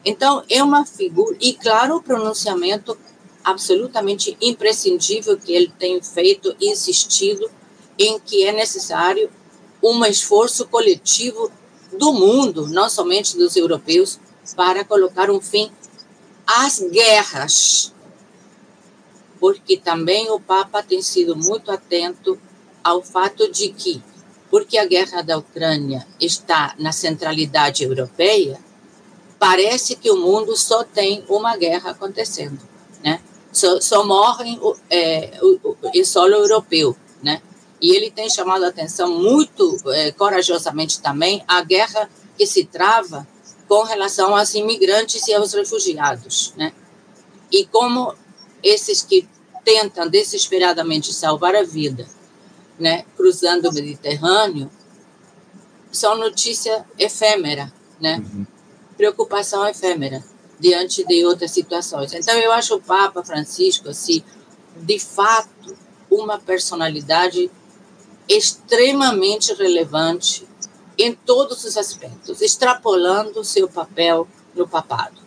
Então, 0.05 0.43
é 0.49 0.61
uma 0.61 0.85
figura, 0.85 1.35
e 1.39 1.53
claro, 1.53 1.95
o 1.95 2.03
pronunciamento 2.03 2.97
absolutamente 3.43 4.37
imprescindível 4.41 5.37
que 5.37 5.53
ele 5.53 5.71
tem 5.77 6.01
feito, 6.01 6.55
insistido, 6.61 7.49
em 7.97 8.19
que 8.19 8.45
é 8.45 8.51
necessário 8.51 9.29
um 9.81 10.03
esforço 10.05 10.67
coletivo 10.67 11.51
do 11.97 12.13
mundo, 12.13 12.67
não 12.67 12.89
somente 12.89 13.37
dos 13.37 13.55
europeus, 13.55 14.19
para 14.55 14.83
colocar 14.83 15.29
um 15.29 15.39
fim 15.39 15.71
às 16.45 16.79
guerras. 16.79 17.93
Porque 19.39 19.77
também 19.77 20.29
o 20.31 20.39
Papa 20.39 20.81
tem 20.81 21.01
sido 21.01 21.35
muito 21.35 21.71
atento 21.71 22.39
ao 22.83 23.01
fato 23.01 23.51
de 23.51 23.69
que, 23.69 24.01
porque 24.49 24.77
a 24.77 24.85
guerra 24.85 25.21
da 25.21 25.37
Ucrânia 25.37 26.05
está 26.19 26.75
na 26.77 26.91
centralidade 26.91 27.83
europeia, 27.83 28.59
parece 29.39 29.95
que 29.95 30.09
o 30.09 30.17
mundo 30.17 30.55
só 30.55 30.83
tem 30.83 31.23
uma 31.27 31.57
guerra 31.57 31.91
acontecendo, 31.91 32.59
né? 33.03 33.21
Só, 33.51 33.79
só 33.81 34.05
morrem 34.05 34.59
é, 34.89 35.37
o, 35.41 35.75
o, 35.81 36.05
solo 36.05 36.33
europeu, 36.33 36.95
né? 37.21 37.41
e 37.83 37.93
ele 37.93 38.09
tem 38.09 38.29
chamado 38.29 38.63
a 38.63 38.69
atenção 38.69 39.19
muito 39.19 39.77
é, 39.91 40.13
corajosamente 40.13 41.01
também 41.01 41.43
a 41.45 41.61
guerra 41.61 42.09
que 42.37 42.47
se 42.47 42.63
trava 42.63 43.27
com 43.73 43.81
relação 43.81 44.37
aos 44.37 44.53
imigrantes 44.53 45.27
e 45.27 45.33
aos 45.33 45.51
refugiados, 45.51 46.53
né? 46.55 46.71
E 47.51 47.65
como 47.65 48.13
esses 48.61 49.01
que 49.01 49.27
tentam 49.65 50.07
desesperadamente 50.07 51.11
salvar 51.11 51.55
a 51.55 51.63
vida, 51.63 52.07
né, 52.77 53.03
cruzando 53.17 53.67
o 53.69 53.73
Mediterrâneo, 53.73 54.69
são 55.91 56.15
notícia 56.15 56.85
efêmera, 56.99 57.73
né? 57.99 58.17
Uhum. 58.17 58.45
Preocupação 58.95 59.67
efêmera 59.67 60.23
diante 60.59 61.03
de 61.03 61.25
outras 61.25 61.49
situações. 61.49 62.13
Então 62.13 62.37
eu 62.37 62.51
acho 62.51 62.75
o 62.75 62.79
Papa 62.79 63.23
Francisco 63.23 63.89
assim, 63.89 64.23
de 64.75 64.99
fato, 64.99 65.75
uma 66.11 66.37
personalidade 66.37 67.49
extremamente 68.29 69.51
relevante 69.55 70.47
em 70.97 71.13
todos 71.13 71.63
os 71.63 71.77
aspectos, 71.77 72.41
extrapolando 72.41 73.39
o 73.39 73.43
seu 73.43 73.67
papel 73.67 74.27
no 74.55 74.67
papado. 74.67 75.23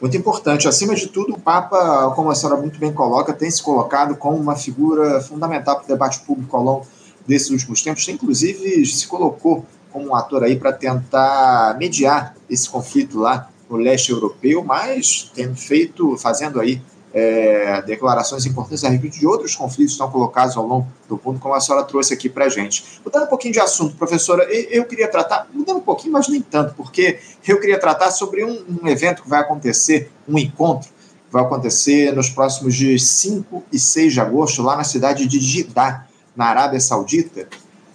Muito 0.00 0.16
importante. 0.16 0.68
Acima 0.68 0.94
de 0.94 1.06
tudo, 1.08 1.34
o 1.34 1.40
Papa, 1.40 2.12
como 2.14 2.30
a 2.30 2.34
senhora 2.34 2.60
muito 2.60 2.78
bem 2.78 2.92
coloca, 2.92 3.32
tem 3.32 3.50
se 3.50 3.62
colocado 3.62 4.16
como 4.16 4.36
uma 4.36 4.56
figura 4.56 5.20
fundamental 5.20 5.76
para 5.76 5.84
o 5.84 5.88
debate 5.88 6.20
público 6.20 6.56
ao 6.56 6.62
longo 6.62 6.86
desses 7.26 7.50
últimos 7.50 7.82
tempos. 7.82 8.06
Inclusive, 8.08 8.84
se 8.84 9.06
colocou 9.06 9.64
como 9.90 10.08
um 10.08 10.14
ator 10.14 10.42
aí 10.42 10.56
para 10.56 10.72
tentar 10.72 11.76
mediar 11.78 12.36
esse 12.50 12.68
conflito 12.68 13.18
lá 13.18 13.48
no 13.70 13.76
leste 13.76 14.10
europeu, 14.10 14.62
mas 14.62 15.30
tem 15.34 15.54
feito, 15.54 16.16
fazendo 16.18 16.60
aí 16.60 16.82
é, 17.14 17.80
declarações 17.82 18.44
importantes 18.44 18.82
a 18.82 18.88
respeito 18.88 19.20
de 19.20 19.26
outros 19.26 19.54
conflitos 19.54 19.92
que 19.92 20.02
estão 20.02 20.10
colocados 20.10 20.56
ao 20.56 20.66
longo 20.66 20.88
do 21.08 21.20
mundo, 21.24 21.38
como 21.38 21.54
a 21.54 21.60
senhora 21.60 21.84
trouxe 21.84 22.12
aqui 22.12 22.28
para 22.28 22.46
a 22.46 22.48
gente. 22.48 23.00
Mudando 23.04 23.22
um 23.22 23.28
pouquinho 23.28 23.54
de 23.54 23.60
assunto, 23.60 23.94
professora, 23.94 24.42
eu 24.52 24.84
queria 24.84 25.06
tratar, 25.06 25.46
mudando 25.54 25.76
um 25.76 25.82
pouquinho, 25.82 26.12
mas 26.12 26.26
nem 26.26 26.42
tanto, 26.42 26.74
porque 26.74 27.20
eu 27.46 27.60
queria 27.60 27.78
tratar 27.78 28.10
sobre 28.10 28.44
um, 28.44 28.64
um 28.82 28.88
evento 28.88 29.22
que 29.22 29.28
vai 29.28 29.40
acontecer, 29.40 30.10
um 30.28 30.36
encontro, 30.36 30.88
que 30.88 31.32
vai 31.32 31.44
acontecer 31.44 32.12
nos 32.12 32.28
próximos 32.28 32.74
dias 32.74 33.04
5 33.04 33.62
e 33.70 33.78
6 33.78 34.14
de 34.14 34.20
agosto, 34.20 34.60
lá 34.60 34.76
na 34.76 34.84
cidade 34.84 35.24
de 35.26 35.38
Jeddah, 35.38 36.08
na 36.34 36.46
Arábia 36.46 36.80
Saudita, 36.80 37.48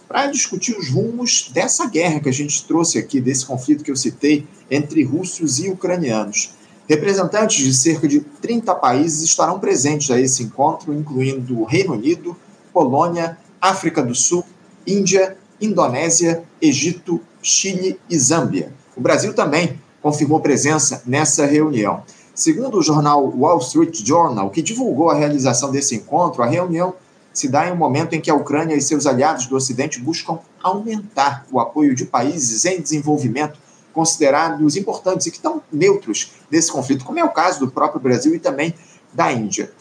para 0.08 0.28
discutir 0.28 0.78
os 0.78 0.90
rumos 0.90 1.52
dessa 1.54 1.86
guerra 1.88 2.22
que 2.22 2.30
a 2.30 2.34
gente 2.34 2.66
trouxe 2.66 2.98
aqui, 2.98 3.20
desse 3.20 3.46
conflito 3.46 3.84
que 3.84 3.92
eu 3.92 3.98
citei 3.98 4.48
entre 4.72 5.04
russos 5.04 5.60
e 5.60 5.70
ucranianos. 5.70 6.58
Representantes 6.89 7.63
de 7.63 7.72
cerca 7.72 8.08
de 8.08 8.19
30 8.19 8.74
países 8.74 9.22
estarão 9.22 9.60
presentes 9.60 10.10
a 10.10 10.19
esse 10.19 10.41
encontro, 10.41 10.91
incluindo 10.91 11.63
Reino 11.63 11.93
Unido, 11.93 12.36
Polônia, 12.74 13.38
África 13.62 14.01
do 14.01 14.15
Sul, 14.15 14.43
Índia, 14.88 15.38
Indonésia, 15.62 16.43
Egito, 16.60 17.22
Chile 17.43 18.00
e 18.10 18.17
Zâmbia. 18.17 18.74
O 18.98 19.01
Brasil 19.01 19.36
também 19.36 19.79
confirmou 20.01 20.39
presença 20.39 21.03
nessa 21.05 21.46
reunião. 21.46 22.01
Segundo 22.34 22.79
o 22.79 22.81
jornal 22.81 23.24
Wall 23.38 23.60
Street 23.60 24.03
Journal, 24.03 24.50
que 24.50 24.63
divulgou 24.63 25.12
a 25.12 25.15
realização 25.15 25.69
desse 25.69 25.96
encontro, 25.96 26.41
a 26.41 26.48
reunião 26.48 26.96
se 27.31 27.48
dá 27.48 27.67
em 27.67 27.72
um 27.72 27.75
momento 27.75 28.13
em 28.13 28.22
que 28.22 28.31
a 28.31 28.36
Ucrânia 28.36 28.74
e 28.74 28.81
seus 28.81 29.05
aliados 29.05 29.46
do 29.46 29.55
Ocidente 29.55 30.00
buscam 30.00 30.39
aumentar 30.63 31.46
o 31.51 31.60
apoio 31.60 31.93
de 31.93 32.05
países 32.05 32.65
em 32.65 32.81
desenvolvimento 32.81 33.60
considerados 33.93 34.75
importantes 34.75 35.27
e 35.27 35.31
que 35.31 35.38
estão 35.38 35.62
neutros 35.72 36.34
nesse 36.50 36.72
conflito, 36.72 37.05
como 37.05 37.19
é 37.19 37.24
o 37.24 37.29
caso 37.29 37.60
do 37.60 37.72
próprio 37.72 38.01
Brasil 38.01 38.34
e 38.36 38.39
também 38.39 38.74
da 39.13 39.31
Índia. 39.31 39.72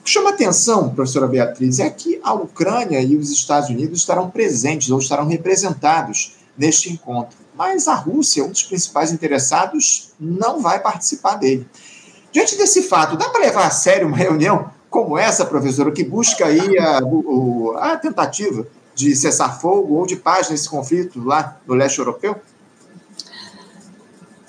O 0.00 0.04
que 0.04 0.10
chama 0.10 0.30
atenção, 0.30 0.90
professora 0.90 1.26
Beatriz, 1.26 1.80
é 1.80 1.88
que 1.88 2.20
a 2.22 2.34
Ucrânia 2.34 3.00
e 3.00 3.16
os 3.16 3.30
Estados 3.30 3.70
Unidos 3.70 4.00
estarão 4.00 4.30
presentes 4.30 4.90
ou 4.90 4.98
estarão 4.98 5.26
representados 5.26 6.36
neste 6.56 6.92
encontro, 6.92 7.36
mas 7.56 7.88
a 7.88 7.94
Rússia, 7.94 8.44
um 8.44 8.50
dos 8.50 8.62
principais 8.62 9.12
interessados, 9.12 10.12
não 10.20 10.60
vai 10.60 10.80
participar 10.80 11.36
dele. 11.36 11.66
Diante 12.30 12.56
desse 12.56 12.82
fato, 12.82 13.16
dá 13.16 13.28
para 13.28 13.40
levar 13.40 13.66
a 13.66 13.70
sério 13.70 14.06
uma 14.06 14.16
reunião 14.16 14.70
como 14.90 15.18
essa, 15.18 15.44
professora, 15.44 15.90
que 15.90 16.04
busca 16.04 16.46
aí 16.46 16.78
a, 16.78 17.00
a 17.78 17.96
tentativa 17.96 18.66
de 18.94 19.14
cessar 19.16 19.60
fogo 19.60 19.94
ou 19.94 20.06
de 20.06 20.14
paz 20.14 20.48
nesse 20.48 20.68
conflito 20.68 21.22
lá 21.24 21.60
no 21.66 21.74
leste 21.74 21.98
europeu? 21.98 22.36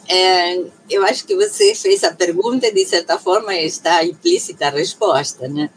É, 0.07 0.63
eu 0.89 1.03
acho 1.05 1.25
que 1.25 1.35
você 1.35 1.74
fez 1.74 2.03
a 2.03 2.13
pergunta 2.13 2.67
e, 2.67 2.74
de 2.74 2.85
certa 2.85 3.17
forma, 3.17 3.55
está 3.55 4.03
implícita 4.03 4.67
a 4.67 4.71
resposta, 4.71 5.47
né? 5.47 5.69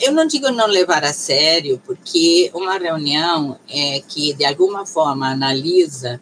Eu 0.00 0.12
não 0.12 0.26
digo 0.26 0.50
não 0.50 0.66
levar 0.66 1.04
a 1.04 1.12
sério, 1.12 1.80
porque 1.84 2.50
uma 2.54 2.78
reunião 2.78 3.58
é, 3.68 4.00
que, 4.08 4.32
de 4.32 4.44
alguma 4.44 4.86
forma, 4.86 5.30
analisa 5.30 6.18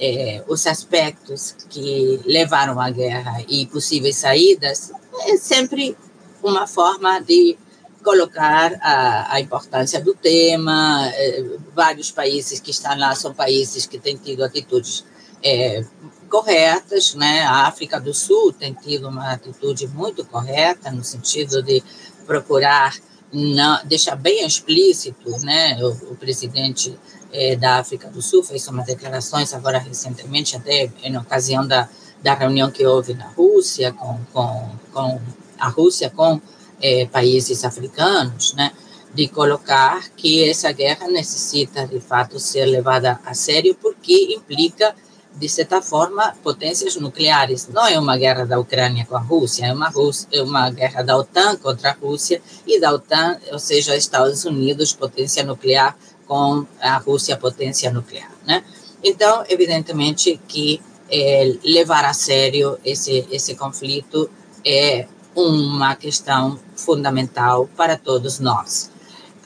é, 0.00 0.42
os 0.48 0.66
aspectos 0.66 1.54
que 1.68 2.20
levaram 2.24 2.80
à 2.80 2.90
guerra 2.90 3.44
e 3.46 3.66
possíveis 3.66 4.16
saídas, 4.16 4.90
é 5.26 5.36
sempre 5.36 5.96
uma 6.42 6.66
forma 6.66 7.20
de 7.20 7.56
colocar 8.02 8.72
a, 8.80 9.34
a 9.34 9.40
importância 9.40 10.00
do 10.00 10.14
tema. 10.14 11.06
É, 11.14 11.44
vários 11.74 12.10
países 12.10 12.58
que 12.58 12.70
estão 12.70 12.98
lá 12.98 13.14
são 13.14 13.32
países 13.32 13.86
que 13.86 13.98
têm 13.98 14.16
tido 14.16 14.42
atitudes 14.42 15.04
é, 15.42 15.84
corretas, 16.32 17.14
né? 17.14 17.42
A 17.42 17.66
África 17.66 18.00
do 18.00 18.14
Sul 18.14 18.54
tem 18.54 18.72
tido 18.72 19.06
uma 19.06 19.32
atitude 19.32 19.86
muito 19.86 20.24
correta 20.24 20.90
no 20.90 21.04
sentido 21.04 21.62
de 21.62 21.84
procurar 22.26 22.96
não, 23.30 23.78
deixar 23.84 24.16
bem 24.16 24.46
explícito, 24.46 25.30
né? 25.42 25.76
O, 25.84 26.12
o 26.12 26.16
presidente 26.16 26.98
é, 27.30 27.54
da 27.54 27.80
África 27.80 28.08
do 28.08 28.22
Sul 28.22 28.42
fez 28.42 28.66
umas 28.66 28.86
declarações 28.86 29.52
agora 29.52 29.78
recentemente, 29.78 30.56
até 30.56 30.90
em 31.02 31.18
ocasião 31.18 31.66
da, 31.66 31.86
da 32.22 32.32
reunião 32.32 32.70
que 32.70 32.86
houve 32.86 33.12
na 33.12 33.28
Rússia 33.28 33.92
com, 33.92 34.18
com, 34.32 34.70
com 34.90 35.20
a 35.58 35.68
Rússia 35.68 36.08
com 36.08 36.40
é, 36.80 37.04
países 37.04 37.62
africanos, 37.62 38.54
né? 38.54 38.72
De 39.12 39.28
colocar 39.28 40.08
que 40.16 40.48
essa 40.48 40.72
guerra 40.72 41.08
necessita 41.08 41.86
de 41.86 42.00
fato 42.00 42.40
ser 42.40 42.64
levada 42.64 43.20
a 43.22 43.34
sério 43.34 43.74
porque 43.74 44.34
implica 44.34 44.94
de 45.34 45.48
certa 45.48 45.80
forma, 45.80 46.34
potências 46.42 46.96
nucleares. 46.96 47.68
Não 47.68 47.86
é 47.86 47.98
uma 47.98 48.16
guerra 48.16 48.44
da 48.44 48.58
Ucrânia 48.58 49.06
com 49.06 49.16
a 49.16 49.20
Rússia, 49.20 49.66
é 49.66 49.72
uma, 49.72 49.88
Rússia, 49.88 50.28
é 50.32 50.42
uma 50.42 50.70
guerra 50.70 51.02
da 51.02 51.16
OTAN 51.16 51.56
contra 51.56 51.90
a 51.90 51.92
Rússia 51.92 52.40
e 52.66 52.80
da 52.80 52.92
OTAN, 52.92 53.38
ou 53.50 53.58
seja, 53.58 53.96
Estados 53.96 54.44
Unidos, 54.44 54.92
potência 54.92 55.42
nuclear, 55.42 55.96
com 56.26 56.66
a 56.80 56.96
Rússia, 56.98 57.36
potência 57.36 57.92
nuclear. 57.92 58.30
Né? 58.46 58.62
Então, 59.02 59.44
evidentemente 59.48 60.40
que 60.48 60.80
é, 61.10 61.56
levar 61.64 62.04
a 62.04 62.12
sério 62.12 62.78
esse, 62.84 63.26
esse 63.30 63.54
conflito 63.54 64.30
é 64.64 65.06
uma 65.34 65.94
questão 65.96 66.58
fundamental 66.76 67.68
para 67.76 67.96
todos 67.96 68.38
nós. 68.38 68.90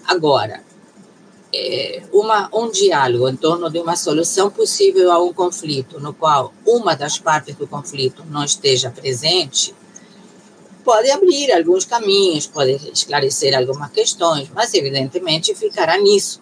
Agora, 0.07 0.66
uma, 2.13 2.49
um 2.53 2.71
diálogo 2.71 3.29
em 3.29 3.37
torno 3.37 3.71
de 3.71 3.79
uma 3.79 3.97
solução 3.97 4.51
possível 4.51 5.11
a 5.13 5.23
um 5.23 5.33
conflito, 5.33 6.01
no 6.01 6.13
qual 6.13 6.53
uma 6.67 6.95
das 6.95 7.19
partes 7.19 7.55
do 7.55 7.67
conflito 7.67 8.25
não 8.31 8.45
esteja 8.45 8.91
presente, 8.91 9.75
pode 10.85 11.11
abrir 11.11 11.53
alguns 11.53 11.85
caminhos, 11.85 12.47
pode 12.47 12.73
esclarecer 12.93 13.57
algumas 13.57 13.91
questões, 13.91 14.49
mas 14.55 14.73
evidentemente 14.73 15.55
ficará 15.55 15.99
nisso, 15.99 16.41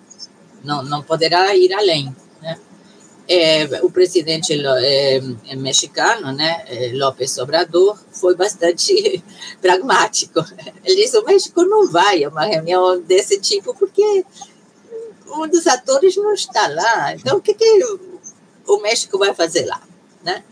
não, 0.63 0.83
não 0.83 1.03
poderá 1.03 1.57
ir 1.57 1.73
além. 1.73 2.15
Né? 2.43 2.59
É, 3.27 3.81
o 3.83 3.91
presidente 3.91 4.53
é, 4.53 5.21
mexicano, 5.57 6.31
né, 6.31 6.63
López 6.93 7.39
Obrador, 7.39 7.99
foi 8.13 8.37
bastante 8.37 9.25
pragmático. 9.63 10.45
Ele 10.85 10.97
disse: 10.97 11.17
o 11.17 11.25
México 11.25 11.65
não 11.65 11.91
vai 11.91 12.23
a 12.23 12.29
uma 12.29 12.45
reunião 12.45 13.01
desse 13.01 13.41
tipo 13.41 13.75
porque 13.75 14.25
um 15.27 15.49
dos 15.49 15.67
atores 15.67 16.17
não 16.17 16.33
está 16.33 16.67
lá. 16.69 17.15
Então, 17.15 17.39
o 17.39 17.41
que, 17.41 17.55
que 17.55 17.99
o 18.67 18.81
México 18.81 19.19
vai 19.19 19.35
fazer 19.35 19.67
lá? 19.67 19.83
Né? 20.23 20.43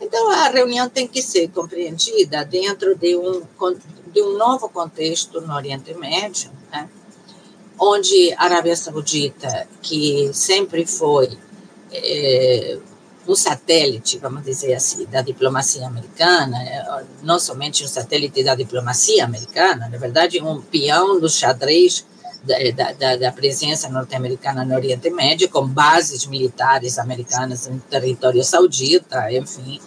Então, 0.00 0.30
a 0.30 0.48
reunião 0.48 0.88
tem 0.88 1.06
que 1.06 1.22
ser 1.22 1.48
compreendida 1.48 2.44
dentro 2.44 2.96
de 2.96 3.16
um, 3.16 3.42
de 4.12 4.22
um 4.22 4.36
novo 4.36 4.68
contexto 4.68 5.40
no 5.40 5.54
Oriente 5.54 5.94
Médio, 5.94 6.50
né? 6.70 6.88
onde 7.78 8.34
a 8.34 8.44
Arábia 8.44 8.76
Saudita, 8.76 9.66
que 9.82 10.30
sempre 10.32 10.86
foi 10.86 11.38
é, 11.92 12.78
um 13.26 13.34
satélite, 13.34 14.18
vamos 14.18 14.44
dizer 14.44 14.74
assim, 14.74 15.04
da 15.06 15.20
diplomacia 15.20 15.86
americana, 15.86 16.62
é, 16.62 17.04
não 17.22 17.38
somente 17.38 17.84
um 17.84 17.88
satélite 17.88 18.42
da 18.42 18.54
diplomacia 18.54 19.24
americana, 19.24 19.88
na 19.88 19.98
verdade, 19.98 20.40
um 20.42 20.60
peão 20.60 21.18
do 21.18 21.28
xadrez 21.28 22.04
da, 22.46 22.92
da, 22.92 23.16
da 23.16 23.32
presença 23.32 23.88
norte-americana 23.88 24.64
no 24.64 24.74
Oriente 24.74 25.10
Médio, 25.10 25.48
com 25.48 25.66
bases 25.66 26.26
militares 26.26 26.98
americanas 26.98 27.66
no 27.66 27.80
território 27.80 28.42
saudita, 28.44 29.32
enfim. 29.32 29.80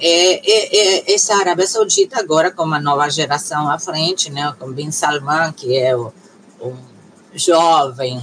É, 0.00 0.50
é, 0.50 0.76
é, 0.76 1.14
essa 1.14 1.36
Arábia 1.36 1.66
Saudita 1.66 2.18
agora 2.18 2.50
com 2.50 2.64
uma 2.64 2.80
nova 2.80 3.08
geração 3.08 3.70
à 3.70 3.78
frente, 3.78 4.30
né, 4.30 4.52
com 4.58 4.72
Bin 4.72 4.90
Salman, 4.90 5.52
que 5.52 5.76
é 5.76 5.96
o, 5.96 6.12
um 6.60 6.76
jovem 7.32 8.20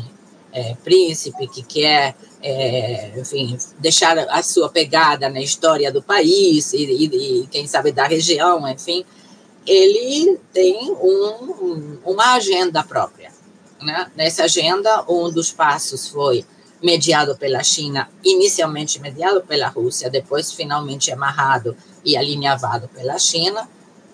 é, 0.51 0.75
príncipe 0.83 1.47
que 1.47 1.63
quer, 1.63 2.13
é, 2.43 3.13
enfim, 3.17 3.57
deixar 3.79 4.17
a 4.19 4.43
sua 4.43 4.69
pegada 4.69 5.29
na 5.29 5.39
história 5.39 5.91
do 5.91 6.03
país 6.03 6.73
e, 6.73 6.83
e, 6.83 7.05
e 7.43 7.47
quem 7.47 7.65
sabe 7.67 7.93
da 7.93 8.05
região, 8.05 8.67
enfim, 8.67 9.05
ele 9.65 10.37
tem 10.51 10.91
um, 10.91 11.97
uma 12.05 12.33
agenda 12.33 12.83
própria. 12.83 13.31
Né? 13.81 14.11
Nessa 14.15 14.43
agenda, 14.43 15.03
um 15.09 15.29
dos 15.29 15.51
passos 15.51 16.07
foi 16.07 16.45
mediado 16.81 17.35
pela 17.37 17.63
China, 17.63 18.09
inicialmente 18.23 18.99
mediado 18.99 19.41
pela 19.41 19.67
Rússia, 19.67 20.09
depois 20.09 20.51
finalmente 20.51 21.11
amarrado 21.11 21.75
e 22.03 22.17
alinhavado 22.17 22.87
pela 22.89 23.17
China, 23.19 23.69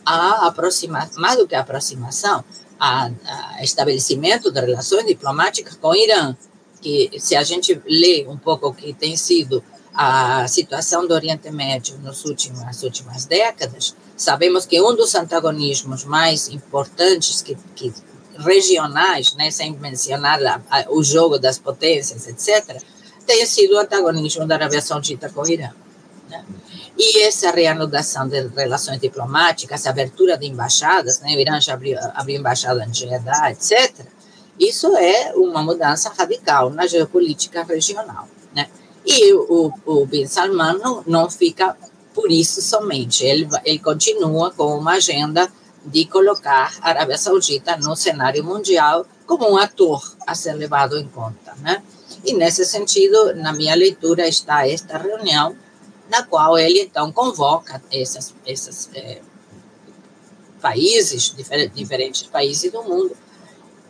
a 0.06 0.48
aproximação, 0.48 1.22
mais 1.22 1.38
do 1.38 1.48
que 1.48 1.56
a 1.56 1.62
aproximação, 1.62 2.44
a, 2.80 3.10
a 3.58 3.64
estabelecimento 3.64 4.52
de 4.52 4.60
relações 4.60 5.06
diplomáticas 5.06 5.76
com 5.76 5.90
o 5.90 5.96
Irã, 5.96 6.36
que 6.82 7.12
se 7.20 7.36
a 7.36 7.44
gente 7.44 7.82
lê 7.86 8.26
um 8.28 8.38
pouco 8.38 8.68
o 8.68 8.74
que 8.74 8.94
tem 8.94 9.18
sido 9.18 9.64
a 9.94 10.48
situação 10.48 11.08
do 11.08 11.14
Oriente 11.14 11.50
Médio 11.50 11.98
nas 12.04 12.24
últimas 12.84 13.26
décadas, 13.26 13.96
sabemos 14.16 14.66
que 14.66 14.80
um 14.80 14.96
dos 14.96 15.16
antagonismos 15.16 16.04
mais 16.04 16.48
importantes 16.50 17.42
que, 17.42 17.58
que 17.76 17.92
regionais, 18.40 19.34
né, 19.34 19.52
sem 19.52 19.72
mencionar 19.74 20.44
a, 20.46 20.62
a, 20.70 20.86
o 20.90 21.04
jogo 21.04 21.38
das 21.38 21.58
potências, 21.58 22.28
etc., 22.28 22.82
tem 23.26 23.46
sido 23.46 23.76
o 23.76 23.80
antagonismo 23.80 24.48
da 24.48 24.56
Arábia 24.56 24.82
Saudita 24.82 25.30
com 25.30 25.42
o 25.42 25.50
Irã. 25.50 25.70
Né? 26.30 26.46
E 26.98 27.24
essa 27.24 27.52
reanudação 27.52 28.28
de 28.28 28.48
relações 28.48 29.00
diplomáticas, 29.00 29.86
abertura 29.86 30.38
de 30.38 30.48
embaixadas, 30.48 31.20
né, 31.20 31.36
o 31.36 31.40
Irã 31.40 31.60
já 31.60 31.74
abriu, 31.74 31.98
abriu 32.14 32.40
embaixada 32.40 32.84
em 32.86 32.94
Jeddah, 32.94 33.52
etc., 33.52 34.06
isso 34.60 34.96
é 34.98 35.34
uma 35.36 35.62
mudança 35.62 36.12
radical 36.18 36.72
na 36.72 36.88
geopolítica 36.88 37.64
regional. 37.64 38.28
Né? 38.56 38.68
E 39.06 39.34
o, 39.34 39.72
o 39.86 40.06
Bin 40.06 40.26
Salman 40.26 40.80
não, 40.80 41.04
não 41.06 41.30
fica 41.30 41.78
por 42.14 42.32
isso 42.32 42.64
somente, 42.64 43.24
ele, 43.24 43.48
ele 43.64 43.78
continua 43.78 44.50
com 44.50 44.76
uma 44.76 44.94
agenda 44.94 45.48
de 45.88 46.06
colocar 46.06 46.78
a 46.82 46.90
Arábia 46.90 47.18
Saudita 47.18 47.78
no 47.78 47.96
cenário 47.96 48.44
mundial 48.44 49.06
como 49.26 49.50
um 49.50 49.58
ator 49.58 50.02
a 50.26 50.36
ser 50.36 50.54
levado 50.54 50.98
em 50.98 51.08
conta, 51.08 51.56
né? 51.62 51.82
E 52.26 52.34
nesse 52.34 52.66
sentido, 52.66 53.34
na 53.36 53.54
minha 53.54 53.76
leitura 53.76 54.28
está 54.28 54.68
esta 54.68 54.98
reunião 54.98 55.56
na 56.10 56.24
qual 56.24 56.58
ele 56.58 56.82
então 56.82 57.12
convoca 57.12 57.82
esses, 57.92 58.34
esses 58.46 58.90
é, 58.94 59.22
países, 60.62 61.36
diferentes 61.74 62.24
países 62.24 62.72
do 62.72 62.84
mundo, 62.84 63.16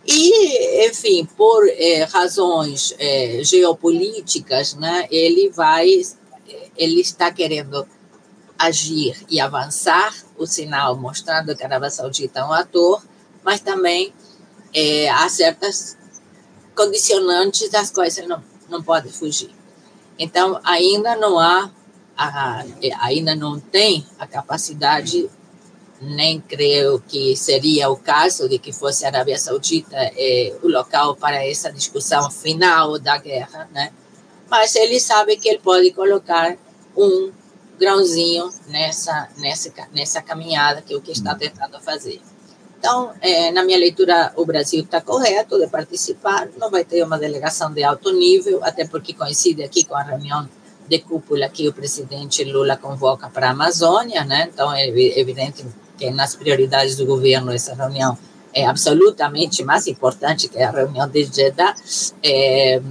e, 0.06 0.88
enfim, 0.88 1.28
por 1.36 1.68
é, 1.68 2.04
razões 2.04 2.96
é, 2.98 3.44
geopolíticas, 3.44 4.74
né, 4.74 5.06
ele 5.12 5.50
vai, 5.50 6.02
ele 6.78 7.02
está 7.02 7.32
querendo 7.32 7.86
agir 8.58 9.26
e 9.30 9.40
avançar 9.40 10.14
o 10.38 10.46
sinal 10.46 10.98
mostrando 10.98 11.56
que 11.56 11.64
a 11.64 11.68
Arábia 11.68 11.90
Saudita 11.90 12.40
é 12.40 12.44
um 12.44 12.52
ator, 12.52 13.04
mas 13.44 13.60
também 13.60 14.14
é, 14.74 15.10
há 15.10 15.28
certas 15.30 15.98
condicionantes 16.76 17.70
das 17.70 17.92
quais 17.92 18.18
ele 18.18 18.28
não, 18.28 18.44
não 18.70 18.84
pode 18.84 19.10
fugir. 19.10 19.52
Então, 20.20 20.60
ainda 20.64 21.16
não 21.16 21.40
há, 21.40 21.72
a, 22.18 22.64
ainda 23.02 23.36
não 23.36 23.60
tem 23.60 24.06
a 24.20 24.26
capacidade 24.26 25.30
nem 26.00 26.40
creio 26.40 27.02
que 27.08 27.36
seria 27.36 27.90
o 27.90 27.98
caso 27.98 28.48
de 28.48 28.60
que 28.60 28.72
fosse 28.72 29.04
a 29.06 29.08
Arábia 29.08 29.38
Saudita 29.38 29.96
eh, 29.96 30.56
o 30.62 30.68
local 30.68 31.16
para 31.16 31.44
essa 31.44 31.72
discussão 31.72 32.30
final 32.30 33.00
da 33.00 33.18
guerra, 33.18 33.68
né? 33.74 33.92
Mas 34.50 34.76
ele 34.76 35.00
sabe 35.00 35.38
que 35.38 35.50
ele 35.50 35.60
pode 35.60 35.92
colocar 35.92 36.56
um 36.96 37.32
grãozinho 37.80 38.50
nessa 38.68 39.30
nessa 39.38 39.72
nessa 39.94 40.22
caminhada 40.22 40.82
que 40.82 40.94
é 40.94 40.98
o 40.98 41.02
que 41.02 41.12
está 41.12 41.36
tentando 41.36 41.80
fazer. 41.80 42.22
Então, 42.80 43.12
eh, 43.22 43.52
na 43.52 43.64
minha 43.64 43.78
leitura, 43.78 44.32
o 44.36 44.46
Brasil 44.46 44.84
está 44.84 45.02
correto 45.02 45.58
de 45.58 45.68
participar. 45.68 46.48
Não 46.58 46.70
vai 46.70 46.86
ter 46.86 47.04
uma 47.04 47.18
delegação 47.18 47.74
de 47.74 47.84
alto 47.84 48.12
nível, 48.14 48.64
até 48.64 48.86
porque 48.86 49.14
coincide 49.14 49.64
aqui 49.64 49.84
com 49.84 49.96
a 49.96 50.04
reunião 50.04 50.48
de 50.88 51.00
cúpula 51.00 51.50
que 51.50 51.68
o 51.68 51.74
presidente 51.74 52.44
Lula 52.44 52.78
convoca 52.78 53.30
para 53.30 53.48
a 53.48 53.52
Amazônia, 53.52 54.24
né? 54.24 54.50
Então, 54.54 54.72
é 54.72 54.88
evidente 54.88 55.66
que 55.98 56.12
nas 56.12 56.36
prioridades 56.36 56.96
do 56.96 57.06
governo 57.06 57.52
essa 57.52 57.74
reunião 57.74 58.18
é 58.54 58.66
absolutamente 58.66 59.64
mais 59.64 59.88
importante 59.88 60.48
que 60.48 60.58
a 60.60 60.72
reunião 60.72 61.08
de 61.08 61.26
Jeddah, 61.26 61.76
é, 62.24 62.76
é, 62.76 62.82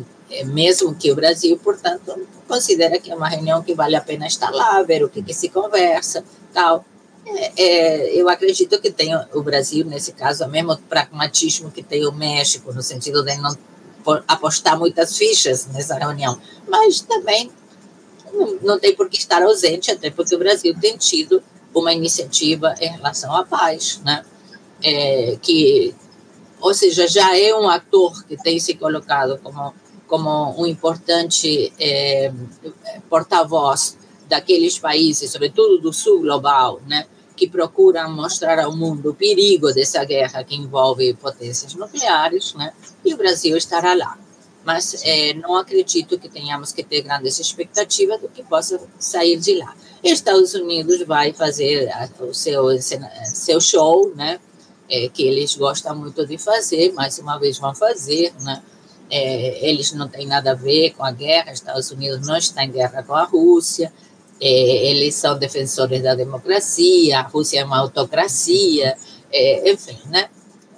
mesmo 0.47 0.95
que 0.95 1.11
o 1.11 1.15
Brasil, 1.15 1.59
portanto, 1.63 2.27
considera 2.49 2.99
que 2.99 3.11
é 3.11 3.15
uma 3.15 3.29
reunião 3.29 3.63
que 3.63 3.75
vale 3.75 3.97
a 3.97 4.01
pena 4.01 4.27
estar 4.27 4.51
lá, 4.51 4.83
ver 4.83 5.05
o 5.05 5.09
que, 5.09 5.23
que 5.23 5.35
se 5.35 5.49
conversa, 5.49 6.25
tal. 6.53 6.85
É, 7.27 7.53
é, 7.57 8.15
eu 8.15 8.29
acredito 8.29 8.81
que 8.81 8.91
tem 8.91 9.11
o 9.35 9.43
Brasil, 9.43 9.85
nesse 9.85 10.13
caso, 10.13 10.45
o 10.45 10.49
mesmo 10.49 10.77
pragmatismo 10.89 11.71
que 11.71 11.83
tem 11.83 12.07
o 12.07 12.13
México, 12.13 12.73
no 12.73 12.83
sentido 12.83 13.23
de 13.25 13.37
não 13.37 13.57
apostar 14.29 14.79
muitas 14.79 15.17
fichas 15.17 15.67
nessa 15.67 15.97
reunião, 15.97 16.41
mas 16.69 17.01
também 17.01 17.51
não, 18.33 18.59
não 18.63 18.79
tem 18.79 18.95
por 18.95 19.09
que 19.09 19.17
estar 19.17 19.43
ausente, 19.43 19.91
até 19.91 20.11
porque 20.11 20.35
o 20.35 20.39
Brasil 20.39 20.75
tem 20.81 20.97
tido 20.97 21.43
uma 21.75 21.93
iniciativa 21.93 22.75
em 22.81 22.89
relação 22.89 23.35
à 23.35 23.45
paz, 23.45 24.01
né? 24.05 24.25
É, 24.83 25.37
que, 25.43 25.95
ou 26.61 26.73
seja, 26.73 27.09
já 27.09 27.37
é 27.37 27.55
um 27.55 27.69
ator 27.69 28.25
que 28.25 28.37
tem 28.37 28.61
se 28.61 28.75
colocado 28.75 29.39
como 29.43 29.75
como 30.07 30.55
um 30.61 30.67
importante 30.67 31.73
é, 31.79 32.33
porta-voz 33.09 33.97
daqueles 34.29 34.79
países, 34.79 35.31
sobretudo 35.31 35.79
do 35.79 35.93
sul 35.93 36.21
global, 36.21 36.81
né, 36.87 37.07
que 37.37 37.49
procuram 37.49 38.11
mostrar 38.11 38.59
ao 38.59 38.75
mundo 38.75 39.11
o 39.11 39.15
perigo 39.15 39.73
dessa 39.73 40.05
guerra 40.05 40.43
que 40.43 40.57
envolve 40.57 41.15
potências 41.15 41.75
nucleares, 41.75 42.55
né, 42.55 42.73
e 43.05 43.15
o 43.15 43.17
Brasil 43.17 43.57
estará 43.57 43.95
lá 43.95 44.19
mas 44.67 45.01
é, 45.05 45.33
não 45.35 45.55
acredito 45.55 46.19
que 46.19 46.29
tenhamos 46.29 46.73
que 46.73 46.83
ter 46.83 47.03
grandes 47.03 47.39
expectativas 47.39 48.21
do 48.21 48.29
que 48.29 48.43
possa 48.43 48.81
sair 48.99 49.39
de 49.39 49.55
lá. 49.55 49.73
Estados 50.03 50.55
Unidos 50.55 51.07
vai 51.07 51.33
fazer 51.33 51.89
o 52.19 52.35
seu, 52.35 52.65
seu 53.33 53.61
show, 53.61 54.13
né? 54.17 54.41
É, 54.91 55.09
que 55.09 55.23
eles 55.23 55.57
gostam 55.57 55.97
muito 55.97 56.27
de 56.27 56.37
fazer, 56.37 56.93
mais 56.93 57.19
uma 57.19 57.39
vez 57.39 57.59
vão 57.59 57.75
fazer, 57.75 58.33
né? 58.41 58.61
É, 59.11 59.69
eles 59.69 59.93
não 59.93 60.09
têm 60.09 60.27
nada 60.27 60.53
a 60.53 60.55
ver 60.55 60.91
com 60.91 61.05
a 61.05 61.13
guerra, 61.13 61.53
Estados 61.53 61.91
Unidos 61.91 62.27
não 62.27 62.37
está 62.37 62.65
em 62.65 62.71
guerra 62.71 63.03
com 63.03 63.15
a 63.15 63.25
Rússia, 63.25 63.93
é, 64.41 64.47
eles 64.91 65.15
são 65.15 65.39
defensores 65.39 66.03
da 66.03 66.15
democracia, 66.15 67.21
a 67.21 67.23
Rússia 67.23 67.61
é 67.61 67.65
uma 67.65 67.79
autocracia, 67.79 68.97
é, 69.33 69.71
enfim, 69.71 69.99
né? 70.07 70.29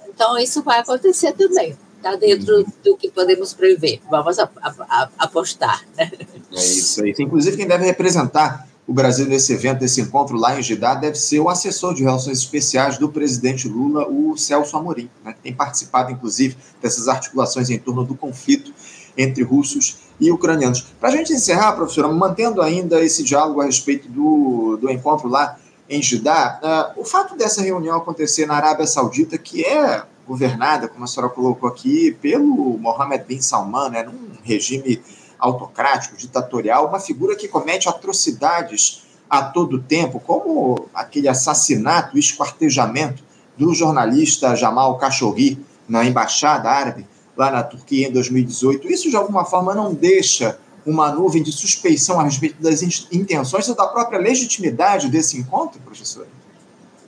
Então 0.07 0.37
isso 0.37 0.61
vai 0.61 0.79
acontecer 0.79 1.33
também 1.33 1.75
está 1.99 2.15
dentro 2.15 2.65
do 2.83 2.95
que 2.95 3.11
podemos 3.11 3.53
prever. 3.53 4.01
Vamos 4.09 4.39
a, 4.39 4.49
a, 4.61 4.73
a, 4.79 5.09
apostar. 5.17 5.85
Né? 5.97 6.09
É 6.53 6.55
isso, 6.55 7.03
é 7.03 7.09
isso. 7.09 7.21
Inclusive, 7.21 7.57
quem 7.57 7.67
deve 7.67 7.85
representar 7.85 8.68
o 8.89 8.93
Brasil 8.93 9.27
nesse 9.27 9.53
evento, 9.53 9.81
nesse 9.81 10.01
encontro 10.01 10.35
lá 10.35 10.59
em 10.59 10.63
Jeddah, 10.63 10.95
deve 10.95 11.15
ser 11.15 11.39
o 11.39 11.47
assessor 11.47 11.93
de 11.93 12.01
relações 12.01 12.39
especiais 12.39 12.97
do 12.97 13.07
presidente 13.07 13.67
Lula, 13.67 14.07
o 14.09 14.35
Celso 14.35 14.75
Amorim, 14.75 15.07
né, 15.23 15.31
que 15.31 15.41
tem 15.41 15.53
participado, 15.53 16.11
inclusive, 16.11 16.57
dessas 16.81 17.07
articulações 17.07 17.69
em 17.69 17.77
torno 17.77 18.03
do 18.03 18.15
conflito 18.15 18.73
entre 19.15 19.43
russos 19.43 19.99
e 20.19 20.31
ucranianos. 20.31 20.87
Para 20.99 21.09
a 21.09 21.11
gente 21.11 21.31
encerrar, 21.31 21.73
professora, 21.73 22.07
mantendo 22.07 22.63
ainda 22.63 22.99
esse 22.99 23.23
diálogo 23.23 23.61
a 23.61 23.65
respeito 23.65 24.09
do, 24.09 24.79
do 24.81 24.89
encontro 24.89 25.29
lá 25.29 25.59
em 25.87 26.01
Jeddah, 26.01 26.95
uh, 26.97 26.99
o 26.99 27.05
fato 27.05 27.37
dessa 27.37 27.61
reunião 27.61 27.95
acontecer 27.95 28.47
na 28.47 28.55
Arábia 28.55 28.87
Saudita, 28.87 29.37
que 29.37 29.63
é 29.63 30.01
governada, 30.27 30.87
como 30.87 31.03
a 31.03 31.07
senhora 31.07 31.31
colocou 31.31 31.69
aqui, 31.69 32.17
pelo 32.19 32.79
Mohammed 32.79 33.23
bin 33.23 33.39
Salman, 33.39 33.91
né, 33.91 34.01
num 34.01 34.31
regime 34.41 34.99
autocrático, 35.39 36.17
ditatorial, 36.17 36.87
uma 36.87 36.99
figura 36.99 37.35
que 37.35 37.47
comete 37.47 37.87
atrocidades 37.87 39.03
a 39.29 39.43
todo 39.43 39.81
tempo, 39.81 40.19
como 40.19 40.89
aquele 40.93 41.27
assassinato, 41.27 42.17
esquartejamento 42.17 43.23
do 43.57 43.73
jornalista 43.73 44.55
Jamal 44.55 44.97
Khashoggi 44.97 45.63
na 45.87 46.03
embaixada 46.03 46.69
árabe 46.69 47.05
lá 47.37 47.51
na 47.51 47.63
Turquia 47.63 48.07
em 48.07 48.11
2018. 48.11 48.91
Isso 48.91 49.09
de 49.09 49.15
alguma 49.15 49.45
forma 49.45 49.73
não 49.73 49.93
deixa 49.93 50.59
uma 50.85 51.11
nuvem 51.11 51.43
de 51.43 51.51
suspeição 51.51 52.19
a 52.19 52.23
respeito 52.23 52.61
das 52.61 52.81
intenções 53.11 53.67
ou 53.69 53.75
da 53.75 53.87
própria 53.87 54.19
legitimidade 54.19 55.09
desse 55.09 55.37
encontro, 55.37 55.79
professor? 55.81 56.27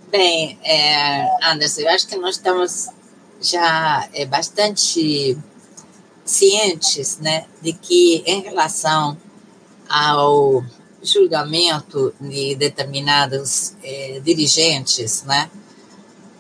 Bem, 0.09 0.59
é, 0.63 1.51
Anderson, 1.51 1.81
eu 1.81 1.89
acho 1.89 2.07
que 2.07 2.17
nós 2.17 2.35
estamos 2.35 2.89
já 3.41 4.07
é, 4.13 4.25
bastante 4.25 5.37
cientes 6.31 7.17
né, 7.19 7.45
de 7.61 7.73
que, 7.73 8.23
em 8.25 8.41
relação 8.41 9.17
ao 9.89 10.63
julgamento 11.03 12.13
de 12.19 12.55
determinados 12.55 13.73
é, 13.83 14.19
dirigentes, 14.23 15.23
né, 15.23 15.49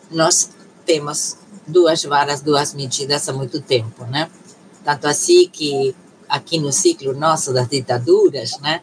nós 0.09 0.49
temos 0.85 1.37
duas 1.67 2.03
varas, 2.03 2.41
duas 2.41 2.73
medidas 2.73 3.27
há 3.27 3.33
muito 3.33 3.61
tempo, 3.61 4.05
né? 4.05 4.29
Tanto 4.83 5.07
assim 5.07 5.47
que 5.47 5.95
aqui 6.27 6.59
no 6.59 6.71
ciclo 6.71 7.13
nosso 7.13 7.53
das 7.53 7.67
ditaduras, 7.67 8.59
né, 8.59 8.81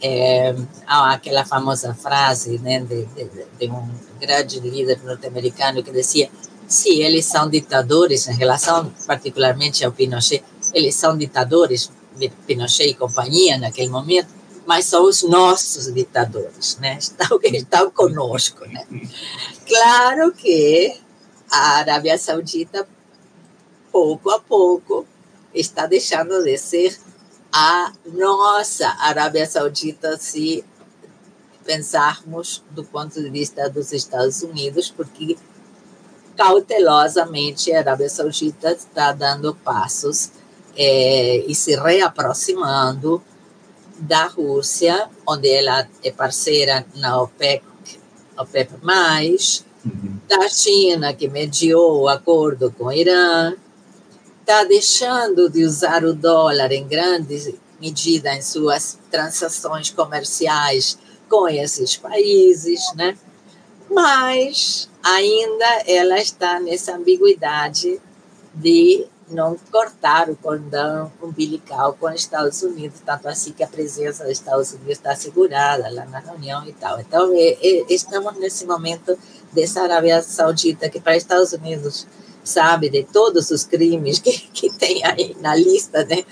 é, 0.00 0.54
há 0.86 1.14
aquela 1.14 1.44
famosa 1.44 1.94
frase 1.94 2.58
né, 2.58 2.80
de, 2.80 3.06
de, 3.06 3.46
de 3.58 3.70
um 3.70 3.88
grande 4.20 4.60
líder 4.60 5.00
norte-americano 5.02 5.82
que 5.82 5.90
dizia 5.90 6.30
se 6.66 7.00
eles 7.00 7.24
são 7.24 7.48
ditadores, 7.48 8.26
em 8.28 8.34
relação 8.34 8.92
particularmente 9.06 9.84
ao 9.84 9.92
Pinochet, 9.92 10.42
eles 10.72 10.94
são 10.94 11.16
ditadores, 11.16 11.90
Pinochet 12.46 12.88
e 12.88 12.94
companhia 12.94 13.58
naquele 13.58 13.88
momento, 13.88 14.28
mas 14.66 14.86
são 14.86 15.04
os 15.04 15.22
nossos 15.22 15.92
ditadores, 15.92 16.78
né? 16.78 16.96
Estão, 16.98 17.38
estão 17.42 17.90
conosco, 17.90 18.64
né? 18.66 18.86
Claro 19.66 20.32
que 20.32 20.96
a 21.50 21.78
Arábia 21.78 22.16
Saudita, 22.16 22.88
pouco 23.92 24.30
a 24.30 24.40
pouco, 24.40 25.06
está 25.52 25.86
deixando 25.86 26.42
de 26.42 26.56
ser 26.56 26.98
a 27.52 27.92
nossa 28.06 28.88
Arábia 28.98 29.46
Saudita 29.46 30.16
se 30.18 30.64
pensarmos 31.64 32.62
do 32.70 32.84
ponto 32.84 33.22
de 33.22 33.30
vista 33.30 33.68
dos 33.70 33.92
Estados 33.92 34.42
Unidos, 34.42 34.90
porque 34.90 35.36
cautelosamente 36.36 37.72
a 37.72 37.78
Arábia 37.78 38.08
Saudita 38.08 38.72
está 38.72 39.12
dando 39.12 39.54
passos 39.54 40.30
é, 40.76 41.38
e 41.46 41.54
se 41.54 41.74
reaproximando 41.76 43.22
da 43.98 44.26
Rússia, 44.26 45.08
onde 45.26 45.48
ela 45.48 45.88
é 46.02 46.10
parceira 46.10 46.84
na 46.96 47.22
OPEC, 47.22 47.64
OPEP+, 48.36 48.74
uhum. 48.82 50.18
da 50.28 50.48
China, 50.48 51.14
que 51.14 51.28
mediou 51.28 52.02
o 52.02 52.08
acordo 52.08 52.72
com 52.72 52.86
o 52.86 52.92
Irã, 52.92 53.54
está 54.40 54.64
deixando 54.64 55.48
de 55.48 55.64
usar 55.64 56.04
o 56.04 56.12
dólar 56.12 56.72
em 56.72 56.86
grande 56.86 57.54
medida 57.80 58.34
em 58.34 58.42
suas 58.42 58.98
transações 59.10 59.90
comerciais 59.90 60.98
com 61.28 61.48
esses 61.48 61.96
países, 61.96 62.80
né? 62.94 63.16
Mas 63.90 64.88
ainda 65.02 65.66
ela 65.86 66.18
está 66.18 66.58
nessa 66.60 66.94
ambiguidade 66.94 68.00
de 68.54 69.06
não 69.28 69.56
cortar 69.70 70.28
o 70.28 70.36
cordão 70.36 71.10
umbilical 71.22 71.96
com 71.98 72.06
os 72.06 72.20
Estados 72.20 72.62
Unidos, 72.62 73.00
tanto 73.04 73.28
assim 73.28 73.52
que 73.52 73.62
a 73.62 73.68
presença 73.68 74.24
dos 74.24 74.32
Estados 74.32 74.72
Unidos 74.72 74.92
está 74.92 75.12
assegurada 75.12 75.88
lá 75.90 76.04
na 76.06 76.18
reunião 76.18 76.66
e 76.68 76.72
tal. 76.72 77.00
Então, 77.00 77.32
é, 77.34 77.56
é, 77.60 77.84
estamos 77.88 78.36
nesse 78.38 78.66
momento 78.66 79.18
dessa 79.52 79.82
Arábia 79.82 80.22
Saudita, 80.22 80.88
que 80.88 81.00
para 81.00 81.12
os 81.12 81.18
Estados 81.18 81.52
Unidos 81.52 82.06
sabe 82.42 82.90
de 82.90 83.02
todos 83.04 83.50
os 83.50 83.64
crimes 83.64 84.18
que, 84.18 84.32
que 84.52 84.70
tem 84.76 85.04
aí 85.04 85.36
na 85.40 85.54
lista, 85.54 86.04
né? 86.04 86.24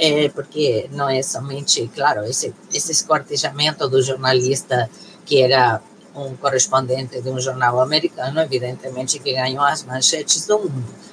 É, 0.00 0.28
porque 0.28 0.88
não 0.92 1.08
é 1.08 1.20
somente, 1.22 1.90
claro, 1.92 2.24
esse, 2.24 2.54
esse 2.72 2.92
escortejamento 2.92 3.88
do 3.88 4.00
jornalista 4.00 4.88
que 5.26 5.42
era 5.42 5.82
um 6.26 6.36
correspondente 6.36 7.20
de 7.20 7.30
um 7.30 7.40
jornal 7.40 7.80
americano, 7.80 8.40
evidentemente 8.40 9.18
que 9.18 9.32
ganhou 9.32 9.64
as 9.64 9.84
manchetes 9.84 10.46
do 10.46 10.58
mundo 10.58 11.08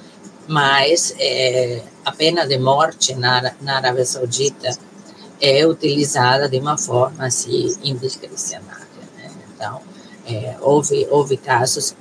mas 0.48 1.14
é, 1.18 1.82
a 2.04 2.12
pena 2.12 2.46
de 2.46 2.58
morte 2.58 3.14
na, 3.14 3.54
na 3.60 3.76
Arábia 3.76 4.04
Saudita 4.04 4.76
é 5.40 5.66
utilizada 5.66 6.48
de 6.48 6.58
uma 6.58 6.78
forma 6.78 7.26
assim 7.26 7.76
indiscricionária. 7.82 8.86
Né? 9.16 9.30
Então, 9.54 9.80
é, 10.26 10.56
houve, 10.60 11.06
houve 11.10 11.36
casos 11.36 11.94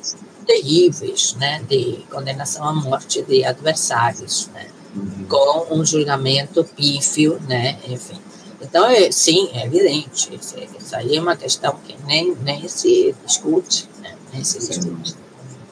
terríveis 0.45 1.33
né, 1.35 1.61
de 1.67 2.05
condenação 2.09 2.65
à 2.65 2.73
morte 2.73 3.23
de 3.23 3.43
adversários, 3.43 4.47
né, 4.53 4.67
uhum. 4.95 5.25
com 5.27 5.75
um 5.75 5.83
julgamento 5.83 6.63
pífio, 6.63 7.41
né, 7.47 7.79
enfim. 7.87 8.21
Então, 8.61 8.85
é, 8.85 9.11
sim, 9.11 9.49
é 9.53 9.65
evidente, 9.65 10.29
isso, 10.33 10.55
aí 10.95 11.15
é 11.15 11.21
uma 11.21 11.35
questão 11.35 11.75
que 11.85 11.95
nem, 12.05 12.35
nem 12.43 12.67
se 12.67 13.15
discute, 13.25 13.89
né, 14.01 14.15
nem 14.33 14.43
se 14.43 14.59
discute. 14.59 15.15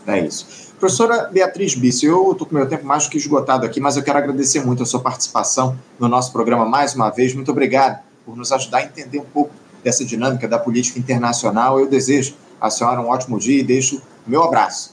É 0.06 0.20
isso. 0.20 0.64
Professora 0.80 1.30
Beatriz 1.32 1.76
Bice, 1.76 2.06
eu 2.06 2.34
estou 2.34 2.46
com 2.46 2.56
meu 2.56 2.68
tempo 2.68 2.86
mais 2.86 3.06
do 3.06 3.10
que 3.10 3.18
esgotado 3.18 3.66
aqui, 3.66 3.80
mas 3.80 3.96
eu 3.96 4.04
quero 4.04 4.18
agradecer 4.18 4.66
muito 4.66 4.84
a 4.84 4.86
sua 4.86 5.00
participação 5.00 5.80
no 5.98 6.10
nosso 6.10 6.34
programa 6.34 6.66
mais 6.66 6.94
uma 6.94 7.10
vez. 7.10 7.34
Muito 7.34 7.50
obrigado 7.52 8.04
por 8.26 8.36
nos 8.36 8.52
ajudar 8.52 8.80
a 8.80 8.84
entender 8.84 9.20
um 9.20 9.26
pouco 9.26 9.52
dessa 9.82 10.04
dinâmica 10.04 10.46
da 10.46 10.60
política 10.60 11.00
internacional. 11.00 11.80
Eu 11.80 11.88
desejo 11.88 12.36
à 12.60 12.70
senhora 12.70 13.00
um 13.00 13.08
ótimo 13.08 13.40
dia 13.40 13.62
e 13.62 13.64
deixo 13.64 14.02
o 14.28 14.30
meu 14.30 14.44
abraço. 14.44 14.93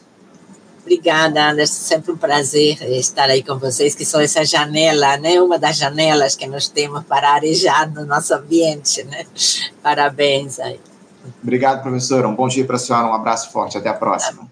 Obrigada, 0.91 1.53
Anderson. 1.53 1.85
Sempre 1.85 2.11
um 2.11 2.17
prazer 2.17 2.83
estar 2.99 3.31
aí 3.31 3.45
com 3.45 3.57
vocês, 3.57 3.95
que 3.95 4.05
são 4.05 4.21
essa 4.21 4.45
janela, 4.45 5.17
né? 5.19 5.41
Uma 5.41 5.57
das 5.57 5.77
janelas 5.77 6.35
que 6.35 6.49
nós 6.49 6.67
temos 6.67 7.05
para 7.05 7.33
arejar 7.33 7.89
no 7.95 8.05
nosso 8.05 8.35
ambiente, 8.35 9.05
né? 9.05 9.25
Parabéns 9.81 10.59
aí. 10.59 10.81
Obrigado, 11.41 11.81
professora. 11.81 12.27
Um 12.27 12.35
bom 12.35 12.49
dia 12.49 12.65
para 12.65 12.75
a 12.75 12.79
senhora. 12.81 13.07
Um 13.07 13.13
abraço 13.13 13.53
forte. 13.53 13.79
Até 13.79 13.89
a 13.89 13.95
próxima. 13.95 14.51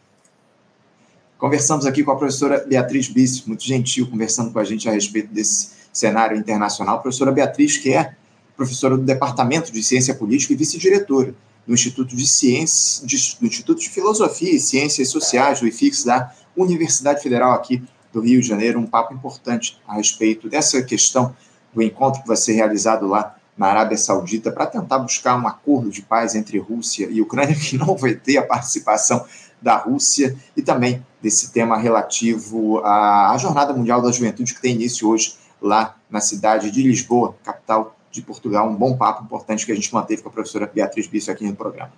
Conversamos 1.37 1.85
aqui 1.85 2.05
com 2.05 2.13
a 2.13 2.17
professora 2.17 2.65
Beatriz 2.65 3.09
Bice, 3.09 3.43
muito 3.45 3.65
gentil, 3.65 4.09
conversando 4.09 4.53
com 4.53 4.61
a 4.61 4.65
gente 4.65 4.89
a 4.89 4.93
respeito 4.93 5.35
desse 5.35 5.71
cenário 5.93 6.37
internacional. 6.37 7.03
professora 7.03 7.33
Beatriz, 7.33 7.79
que 7.79 7.93
é 7.93 8.15
professora 8.57 8.97
do 8.97 9.03
Departamento 9.03 9.73
de 9.73 9.83
Ciência 9.83 10.15
Política 10.15 10.53
e 10.53 10.57
vice-diretora 10.57 11.35
do 11.69 11.75
Instituto 11.75 12.17
de 12.17 12.27
Ciências, 12.27 13.37
do 13.39 13.47
Instituto 13.47 13.79
de 13.79 13.91
Filosofia 13.91 14.53
e 14.53 14.59
Ciências 14.59 15.11
Sociais, 15.11 15.61
do 15.61 15.67
IFIX, 15.67 16.03
da 16.03 16.33
Universidade 16.57 17.23
Federal 17.23 17.53
aqui 17.53 17.83
do 18.11 18.23
Rio 18.23 18.41
de 18.41 18.49
Janeiro. 18.49 18.81
Um 18.81 18.87
papo 18.87 19.13
importante 19.13 19.79
a 19.87 19.97
respeito 19.97 20.49
dessa 20.49 20.83
questão 20.83 21.37
do 21.75 21.83
encontro 21.83 22.23
que 22.23 22.27
vai 22.27 22.39
ser 22.39 22.55
realizado 22.55 23.07
lá 23.07 23.37
na 23.55 23.67
Arábia 23.67 23.99
Saudita 23.99 24.51
para 24.51 24.65
tentar 24.65 24.99
buscar 25.01 25.37
um 25.37 25.47
acordo 25.47 25.91
de 25.91 26.01
paz 26.01 26.35
entre 26.35 26.57
Rússia 26.59 27.07
e 27.11 27.21
Ucrânia, 27.21 27.55
que 27.61 27.77
não 27.77 27.95
vai 27.95 28.15
ter 28.15 28.39
a 28.39 28.47
participação 28.47 29.27
da 29.61 29.77
Rússia 29.77 30.39
e 30.57 30.63
também 30.63 31.05
desse 31.21 31.53
tema 31.53 31.77
relativo 31.77 32.79
à, 32.79 33.37
Jornada 33.39 33.75
Mundial 33.75 34.01
da 34.01 34.11
Juventude, 34.11 34.55
que 34.55 34.63
tem 34.63 34.75
início 34.75 35.07
hoje 35.07 35.35
lá 35.61 35.97
na 36.09 36.21
cidade 36.21 36.71
de 36.71 36.83
Lisboa, 36.83 37.37
capital 37.45 37.98
de 38.11 38.23
Portugal. 38.23 38.69
Um 38.69 38.77
bom 38.77 38.97
papo 38.97 39.25
importante 39.25 39.67
que 39.67 39.73
a 39.73 39.75
gente 39.75 39.93
manteve 39.93 40.23
com 40.23 40.29
a 40.29 40.33
professora 40.33 40.71
Beatriz 40.73 41.07
Bício 41.07 41.33
aqui 41.33 41.45
no 41.45 41.55
programa. 41.55 41.93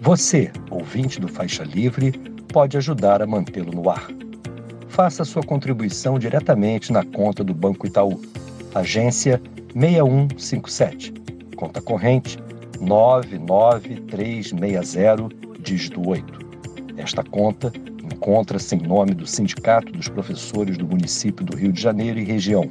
Você, 0.00 0.50
ouvinte 0.70 1.20
do 1.20 1.28
Faixa 1.28 1.62
Livre, 1.62 2.12
pode 2.52 2.76
ajudar 2.76 3.22
a 3.22 3.26
mantê-lo 3.26 3.72
no 3.72 3.88
ar. 3.88 4.08
Faça 4.88 5.24
sua 5.24 5.42
contribuição 5.42 6.18
diretamente 6.18 6.92
na 6.92 7.02
conta 7.04 7.42
do 7.42 7.54
Banco 7.54 7.86
Itaú, 7.86 8.20
agência 8.74 9.40
6157, 9.74 11.14
conta 11.56 11.80
corrente 11.80 12.36
99360, 12.80 15.28
dígito 15.60 16.06
8. 16.06 16.42
Esta 16.98 17.22
conta 17.22 17.72
encontra-se 18.02 18.76
em 18.76 18.82
nome 18.82 19.14
do 19.14 19.26
Sindicato 19.26 19.90
dos 19.92 20.08
Professores 20.08 20.76
do 20.76 20.86
Município 20.86 21.42
do 21.44 21.56
Rio 21.56 21.72
de 21.72 21.80
Janeiro 21.80 22.18
e 22.18 22.24
região, 22.24 22.70